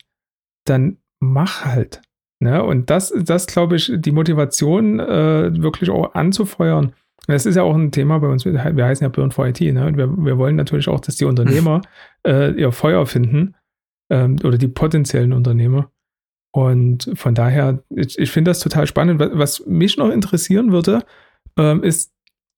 [0.66, 2.02] dann mach halt.
[2.40, 2.64] Ne?
[2.64, 6.94] Und das, das glaube ich, die Motivation äh, wirklich auch anzufeuern
[7.28, 8.46] das ist ja auch ein Thema bei uns.
[8.46, 9.62] Wir heißen ja Burn for IT.
[9.62, 9.86] Ne?
[9.86, 11.82] Und wir, wir wollen natürlich auch, dass die Unternehmer
[12.28, 13.56] äh, ihr Feuer finden
[14.10, 15.90] ähm, oder die potenziellen Unternehmer.
[16.52, 19.20] Und von daher, ich, ich finde das total spannend.
[19.20, 21.04] Was, was, mich noch interessieren würde,
[21.58, 22.14] ähm, ist,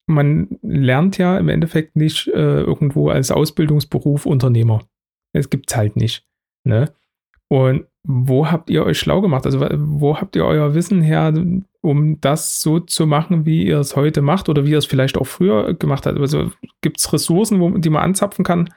[0.08, 4.82] man lernt ja im Endeffekt nicht äh, irgendwo als Ausbildungsberuf Unternehmer.
[5.32, 6.28] Es gibt es halt nicht.
[6.64, 6.92] Ne?
[7.50, 9.46] Und wo habt ihr euch schlau gemacht?
[9.46, 11.34] Also wo habt ihr euer Wissen her,
[11.82, 15.18] um das so zu machen, wie ihr es heute macht oder wie ihr es vielleicht
[15.18, 16.20] auch früher gemacht habt?
[16.20, 16.52] Also
[16.82, 18.70] gibt es Ressourcen, wo, die man anzapfen kann,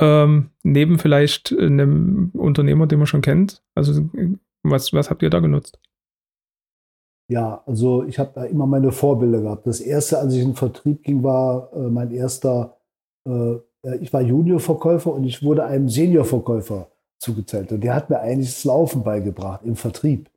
[0.00, 3.62] ähm, neben vielleicht einem Unternehmer, den man schon kennt?
[3.74, 4.08] Also
[4.62, 5.80] was, was habt ihr da genutzt?
[7.30, 9.66] Ja, also ich habe da immer meine Vorbilder gehabt.
[9.66, 12.76] Das erste, als ich in den Vertrieb ging, war äh, mein erster,
[13.26, 13.56] äh,
[14.00, 17.72] ich war Juniorverkäufer und ich wurde einem Seniorverkäufer zugeteilt.
[17.72, 20.30] Und der hat mir eigentlich das Laufen beigebracht im Vertrieb.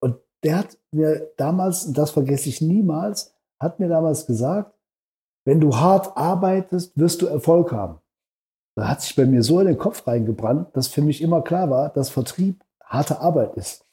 [0.00, 4.72] Und der hat mir damals, das vergesse ich niemals, hat mir damals gesagt,
[5.44, 8.00] wenn du hart arbeitest, wirst du Erfolg haben.
[8.74, 11.70] Da hat sich bei mir so in den Kopf reingebrannt, dass für mich immer klar
[11.70, 13.84] war, dass Vertrieb harte Arbeit ist.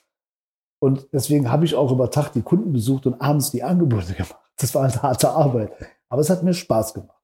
[0.80, 4.36] Und deswegen habe ich auch über Tag die Kunden besucht und abends die Angebote gemacht.
[4.58, 5.72] Das war eine harte Arbeit.
[6.10, 7.23] Aber es hat mir Spaß gemacht.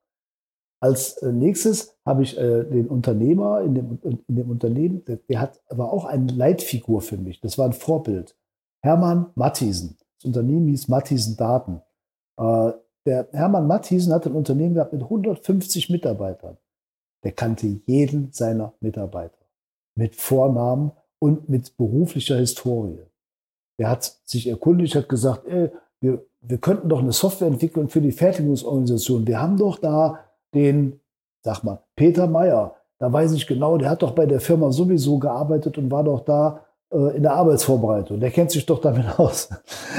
[0.82, 5.60] Als äh, nächstes habe ich äh, den Unternehmer in dem, in dem Unternehmen, der, hat,
[5.70, 7.42] war auch eine Leitfigur für mich.
[7.42, 8.36] Das war ein Vorbild.
[8.82, 9.98] Hermann Mathiesen.
[10.18, 11.82] Das Unternehmen hieß Mathiesen Daten.
[12.38, 12.72] Äh,
[13.06, 16.58] der Hermann Mathiesen hat ein Unternehmen gehabt mit 150 Mitarbeitern.
[17.24, 19.38] Der kannte jeden seiner Mitarbeiter
[19.96, 23.00] mit Vornamen und mit beruflicher Historie.
[23.78, 25.70] Der hat sich erkundigt, hat gesagt, ey,
[26.00, 29.28] wir, wir könnten doch eine Software entwickeln für die Fertigungsorganisation.
[29.28, 30.20] Wir haben doch da
[30.54, 31.00] den,
[31.44, 32.76] sag mal, Peter Meyer.
[33.00, 36.26] Da weiß ich genau, der hat doch bei der Firma sowieso gearbeitet und war doch
[36.26, 38.20] da äh, in der Arbeitsvorbereitung.
[38.20, 39.50] Der kennt sich doch damit aus.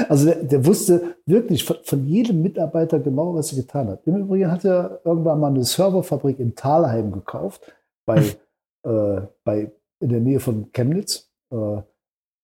[0.09, 4.05] Also der, der wusste wirklich von, von, jedem Mitarbeiter genau, was er getan hat.
[4.05, 7.73] Im Übrigen hat er irgendwann mal eine Serverfabrik in Thalheim gekauft,
[8.05, 8.19] bei,
[8.85, 11.29] äh, bei, in der Nähe von Chemnitz.
[11.51, 11.81] Äh,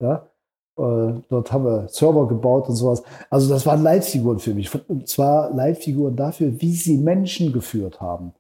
[0.01, 0.29] ja,
[0.77, 3.03] dort haben wir Server gebaut und sowas.
[3.29, 4.69] Also das waren Leitfiguren für mich.
[4.87, 8.33] Und zwar Leitfiguren dafür, wie sie Menschen geführt haben.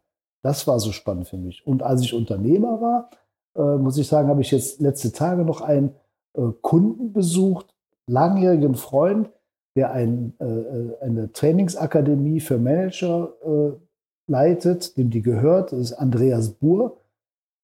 [0.43, 1.65] Das war so spannend für mich.
[1.65, 3.09] Und als ich Unternehmer war,
[3.55, 5.95] äh, muss ich sagen, habe ich jetzt letzte Tage noch einen
[6.35, 7.73] äh, Kunden besucht,
[8.07, 9.29] langjährigen Freund,
[9.75, 13.77] der ein, äh, äh eine Trainingsakademie für Manager äh,
[14.27, 15.71] leitet, dem die gehört.
[15.71, 16.97] Das ist Andreas Buhr.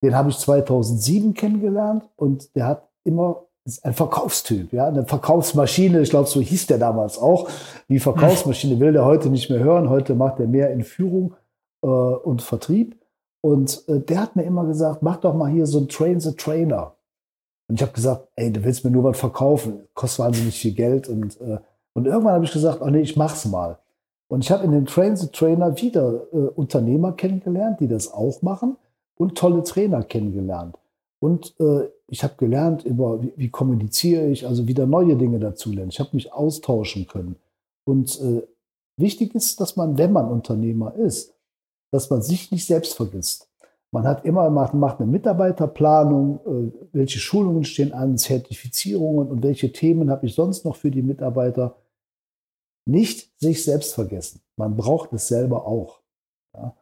[0.03, 6.01] Den habe ich 2007 kennengelernt und der hat immer ist ein Verkaufstyp, ja, eine Verkaufsmaschine.
[6.01, 7.49] Ich glaube, so hieß der damals auch.
[7.87, 9.89] Die Verkaufsmaschine will der heute nicht mehr hören.
[9.89, 11.35] Heute macht er mehr in Führung
[11.81, 12.97] äh, und Vertrieb.
[13.41, 16.35] Und äh, der hat mir immer gesagt, mach doch mal hier so ein Train the
[16.35, 16.95] Trainer.
[17.69, 21.07] Und ich habe gesagt, ey, du willst mir nur was verkaufen, kostet wahnsinnig viel Geld.
[21.07, 21.59] Und, äh,
[21.93, 23.79] und irgendwann habe ich gesagt, oh nee, ich mach's mal.
[24.27, 28.41] Und ich habe in den Train the Trainer wieder äh, Unternehmer kennengelernt, die das auch
[28.41, 28.77] machen
[29.15, 30.77] und tolle Trainer kennengelernt.
[31.19, 35.71] Und äh, ich habe gelernt über, wie, wie, kommuniziere ich, also wieder neue Dinge dazu
[35.71, 35.89] lernen.
[35.89, 37.37] Ich habe mich austauschen können.
[37.85, 38.43] Und äh,
[38.97, 41.33] wichtig ist, dass man, wenn man Unternehmer ist,
[41.91, 43.49] dass man sich nicht selbst vergisst.
[43.93, 49.71] Man hat immer macht, macht eine Mitarbeiterplanung, äh, welche Schulungen stehen an, Zertifizierungen und welche
[49.71, 51.75] Themen habe ich sonst noch für die Mitarbeiter.
[52.85, 54.41] Nicht sich selbst vergessen.
[54.57, 56.01] Man braucht es selber auch.
[56.55, 56.75] Ja?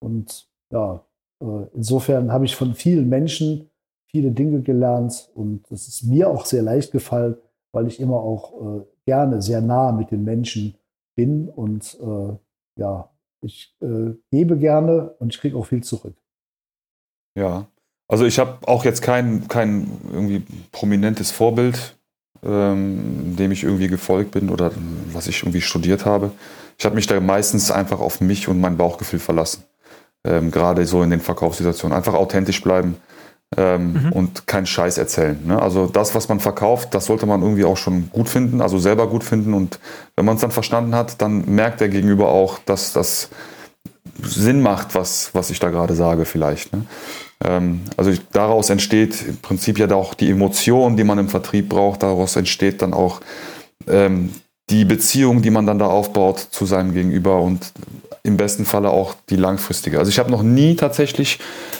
[0.00, 1.04] Und ja,
[1.40, 3.67] äh, insofern habe ich von vielen Menschen
[4.10, 7.36] viele Dinge gelernt und es ist mir auch sehr leicht gefallen,
[7.72, 10.74] weil ich immer auch äh, gerne sehr nah mit den Menschen
[11.14, 12.36] bin und äh,
[12.80, 16.16] ja, ich äh, gebe gerne und ich kriege auch viel zurück.
[17.36, 17.68] Ja,
[18.08, 20.42] also ich habe auch jetzt kein, kein irgendwie
[20.72, 21.94] prominentes Vorbild.
[22.42, 24.70] ähm, dem ich irgendwie gefolgt bin oder
[25.12, 26.30] was ich irgendwie studiert habe.
[26.78, 29.64] Ich habe mich da meistens einfach auf mich und mein Bauchgefühl verlassen.
[30.24, 31.96] Ähm, Gerade so in den Verkaufssituationen.
[31.96, 32.96] Einfach authentisch bleiben
[33.56, 34.12] ähm, mhm.
[34.12, 35.38] und keinen Scheiß erzählen.
[35.46, 35.60] Ne?
[35.60, 39.08] Also das, was man verkauft, das sollte man irgendwie auch schon gut finden, also selber
[39.08, 39.54] gut finden.
[39.54, 39.80] Und
[40.16, 43.30] wenn man es dann verstanden hat, dann merkt der Gegenüber auch, dass das
[44.22, 46.72] Sinn macht, was, was ich da gerade sage vielleicht.
[46.72, 46.84] Ne?
[47.44, 51.68] Ähm, also ich, daraus entsteht im Prinzip ja auch die Emotion, die man im Vertrieb
[51.68, 52.02] braucht.
[52.02, 53.20] Daraus entsteht dann auch
[53.86, 54.32] ähm,
[54.70, 57.72] die Beziehung, die man dann da aufbaut zu seinem Gegenüber und
[58.22, 59.98] im besten Falle auch die langfristige.
[59.98, 61.38] Also ich habe noch nie tatsächlich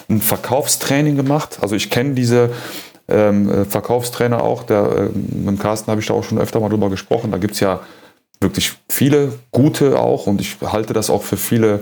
[0.09, 1.59] ein Verkaufstraining gemacht.
[1.61, 2.51] Also ich kenne diese
[3.09, 4.63] ähm, äh, Verkaufstrainer auch.
[4.65, 7.31] Der, äh, mit Carsten habe ich da auch schon öfter mal drüber gesprochen.
[7.31, 7.81] Da gibt es ja
[8.41, 11.81] wirklich viele gute auch und ich halte das auch für viele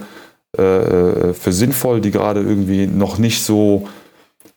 [0.56, 3.88] äh, äh, für sinnvoll, die gerade irgendwie noch nicht so,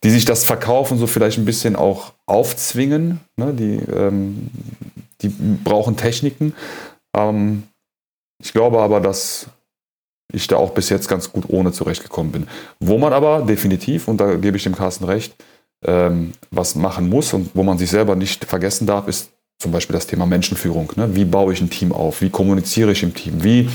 [0.03, 3.19] die sich das Verkaufen so vielleicht ein bisschen auch aufzwingen.
[3.35, 3.53] Ne?
[3.53, 4.49] Die, ähm,
[5.21, 6.53] die brauchen Techniken.
[7.13, 7.63] Ähm,
[8.41, 9.47] ich glaube aber, dass
[10.31, 12.47] ich da auch bis jetzt ganz gut ohne zurechtgekommen bin.
[12.79, 15.35] Wo man aber definitiv, und da gebe ich dem Carsten recht,
[15.83, 19.93] ähm, was machen muss und wo man sich selber nicht vergessen darf, ist zum Beispiel
[19.93, 20.91] das Thema Menschenführung.
[20.95, 21.15] Ne?
[21.15, 22.21] Wie baue ich ein Team auf?
[22.21, 23.43] Wie kommuniziere ich im Team?
[23.43, 23.69] Wie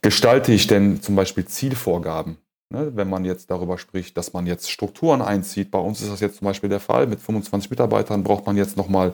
[0.00, 2.36] gestalte ich denn zum Beispiel Zielvorgaben?
[2.72, 5.70] Ne, wenn man jetzt darüber spricht, dass man jetzt Strukturen einzieht.
[5.70, 7.06] Bei uns ist das jetzt zum Beispiel der Fall.
[7.06, 9.12] Mit 25 Mitarbeitern braucht man jetzt nochmal,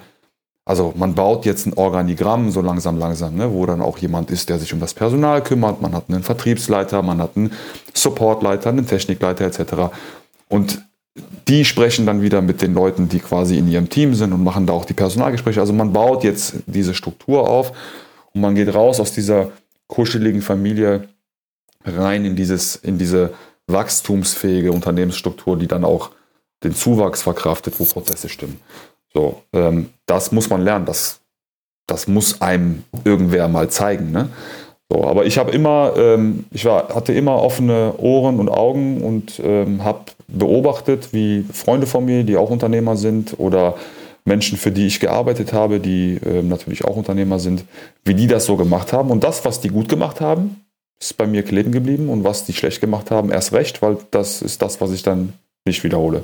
[0.68, 4.50] also man baut jetzt ein Organigramm so langsam, langsam, ne, wo dann auch jemand ist,
[4.50, 5.80] der sich um das Personal kümmert.
[5.80, 7.52] Man hat einen Vertriebsleiter, man hat einen
[7.94, 9.96] Supportleiter, einen Technikleiter etc.
[10.46, 10.82] Und
[11.48, 14.66] die sprechen dann wieder mit den Leuten, die quasi in ihrem Team sind und machen
[14.66, 15.58] da auch die Personalgespräche.
[15.58, 17.72] Also man baut jetzt diese Struktur auf
[18.34, 19.52] und man geht raus aus dieser
[19.86, 21.08] kuscheligen Familie
[21.82, 23.32] rein in, dieses, in diese
[23.68, 26.10] wachstumsfähige Unternehmensstruktur, die dann auch
[26.62, 28.60] den Zuwachs verkraftet, wo Prozesse stimmen.
[29.18, 30.86] So, ähm, das muss man lernen.
[30.86, 31.20] Das,
[31.88, 34.12] das muss einem irgendwer mal zeigen.
[34.12, 34.28] Ne?
[34.88, 39.40] So, aber ich habe immer, ähm, ich war, hatte immer offene Ohren und Augen und
[39.42, 43.74] ähm, habe beobachtet, wie Freunde von mir, die auch Unternehmer sind oder
[44.24, 47.64] Menschen, für die ich gearbeitet habe, die äh, natürlich auch Unternehmer sind,
[48.04, 49.10] wie die das so gemacht haben.
[49.10, 50.60] Und das, was die gut gemacht haben,
[51.00, 54.42] ist bei mir kleben geblieben und was die schlecht gemacht haben, erst recht, weil das
[54.42, 55.32] ist das, was ich dann
[55.64, 56.22] nicht wiederhole.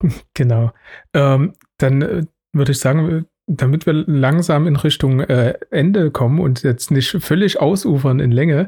[0.34, 0.72] Genau.
[1.12, 6.62] Ähm, dann äh, würde ich sagen, damit wir langsam in Richtung äh, Ende kommen und
[6.62, 8.66] jetzt nicht völlig ausufern in Länge,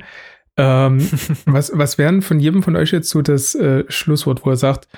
[0.57, 0.99] ähm,
[1.47, 4.89] was, was wären von jedem von euch jetzt so das äh, Schlusswort, wo er sagt,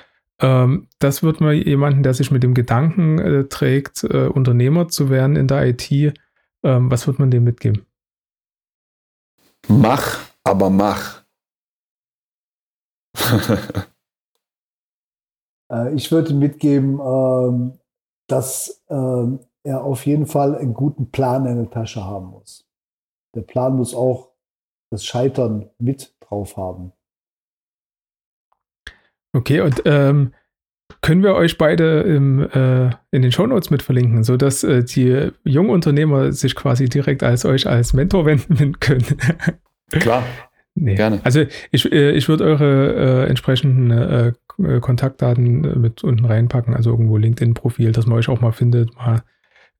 [0.41, 5.09] ähm, das wird mal jemanden, der sich mit dem Gedanken äh, trägt, äh, Unternehmer zu
[5.09, 5.91] werden in der IT,
[6.63, 7.85] ähm, was wird man dem mitgeben?
[9.67, 11.23] Mach, aber mach.
[15.71, 17.79] Äh, ich würde mitgeben, ähm,
[18.27, 22.65] dass ähm, er auf jeden Fall einen guten Plan in der Tasche haben muss.
[23.35, 24.29] Der Plan muss auch
[24.91, 26.93] das Scheitern mit drauf haben.
[29.33, 30.33] Okay, und ähm,
[31.01, 35.69] können wir euch beide im, äh, in den Shownotes mit verlinken, sodass äh, die jungen
[35.69, 39.05] Unternehmer sich quasi direkt als euch als Mentor wenden können?
[39.91, 40.23] Klar.
[40.75, 40.95] Nee.
[40.95, 41.19] Gerne.
[41.23, 44.33] Also ich, äh, ich würde eure äh, entsprechenden äh,
[44.81, 49.21] Kontaktdaten äh, mit unten reinpacken, also irgendwo LinkedIn-Profil, dass man euch auch mal findet, mal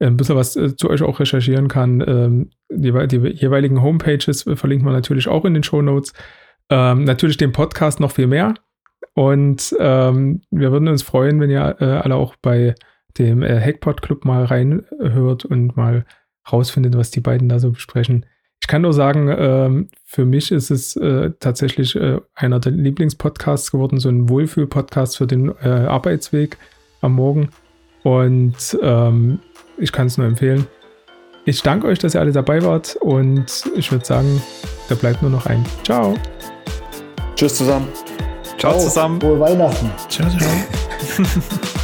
[0.02, 2.02] ein bisschen was zu euch auch recherchieren kann.
[2.08, 6.14] Ähm, die, die jeweiligen Homepages verlinken wir natürlich auch in den Shownotes.
[6.70, 8.54] Ähm, natürlich den Podcast noch viel mehr.
[9.14, 12.76] Und ähm, wir würden uns freuen, wenn ihr äh, alle auch bei
[13.18, 16.06] dem äh, Hackpot Club mal reinhört und mal
[16.50, 18.26] rausfindet, was die beiden da so besprechen.
[18.70, 23.72] Ich kann nur sagen, ähm, für mich ist es äh, tatsächlich äh, einer der Lieblingspodcasts
[23.72, 26.56] geworden, so ein Wohlfühl-Podcast für den äh, Arbeitsweg
[27.02, 27.50] am Morgen.
[28.04, 29.40] Und ähm,
[29.80, 30.68] ich kann es nur empfehlen.
[31.46, 34.40] Ich danke euch, dass ihr alle dabei wart und ich würde sagen,
[34.88, 36.14] da bleibt nur noch ein Ciao.
[37.34, 37.88] Tschüss zusammen.
[38.60, 39.20] Ciao, zusammen.
[39.20, 39.90] Frohe Weihnachten.
[40.10, 41.70] Ciao, ciao.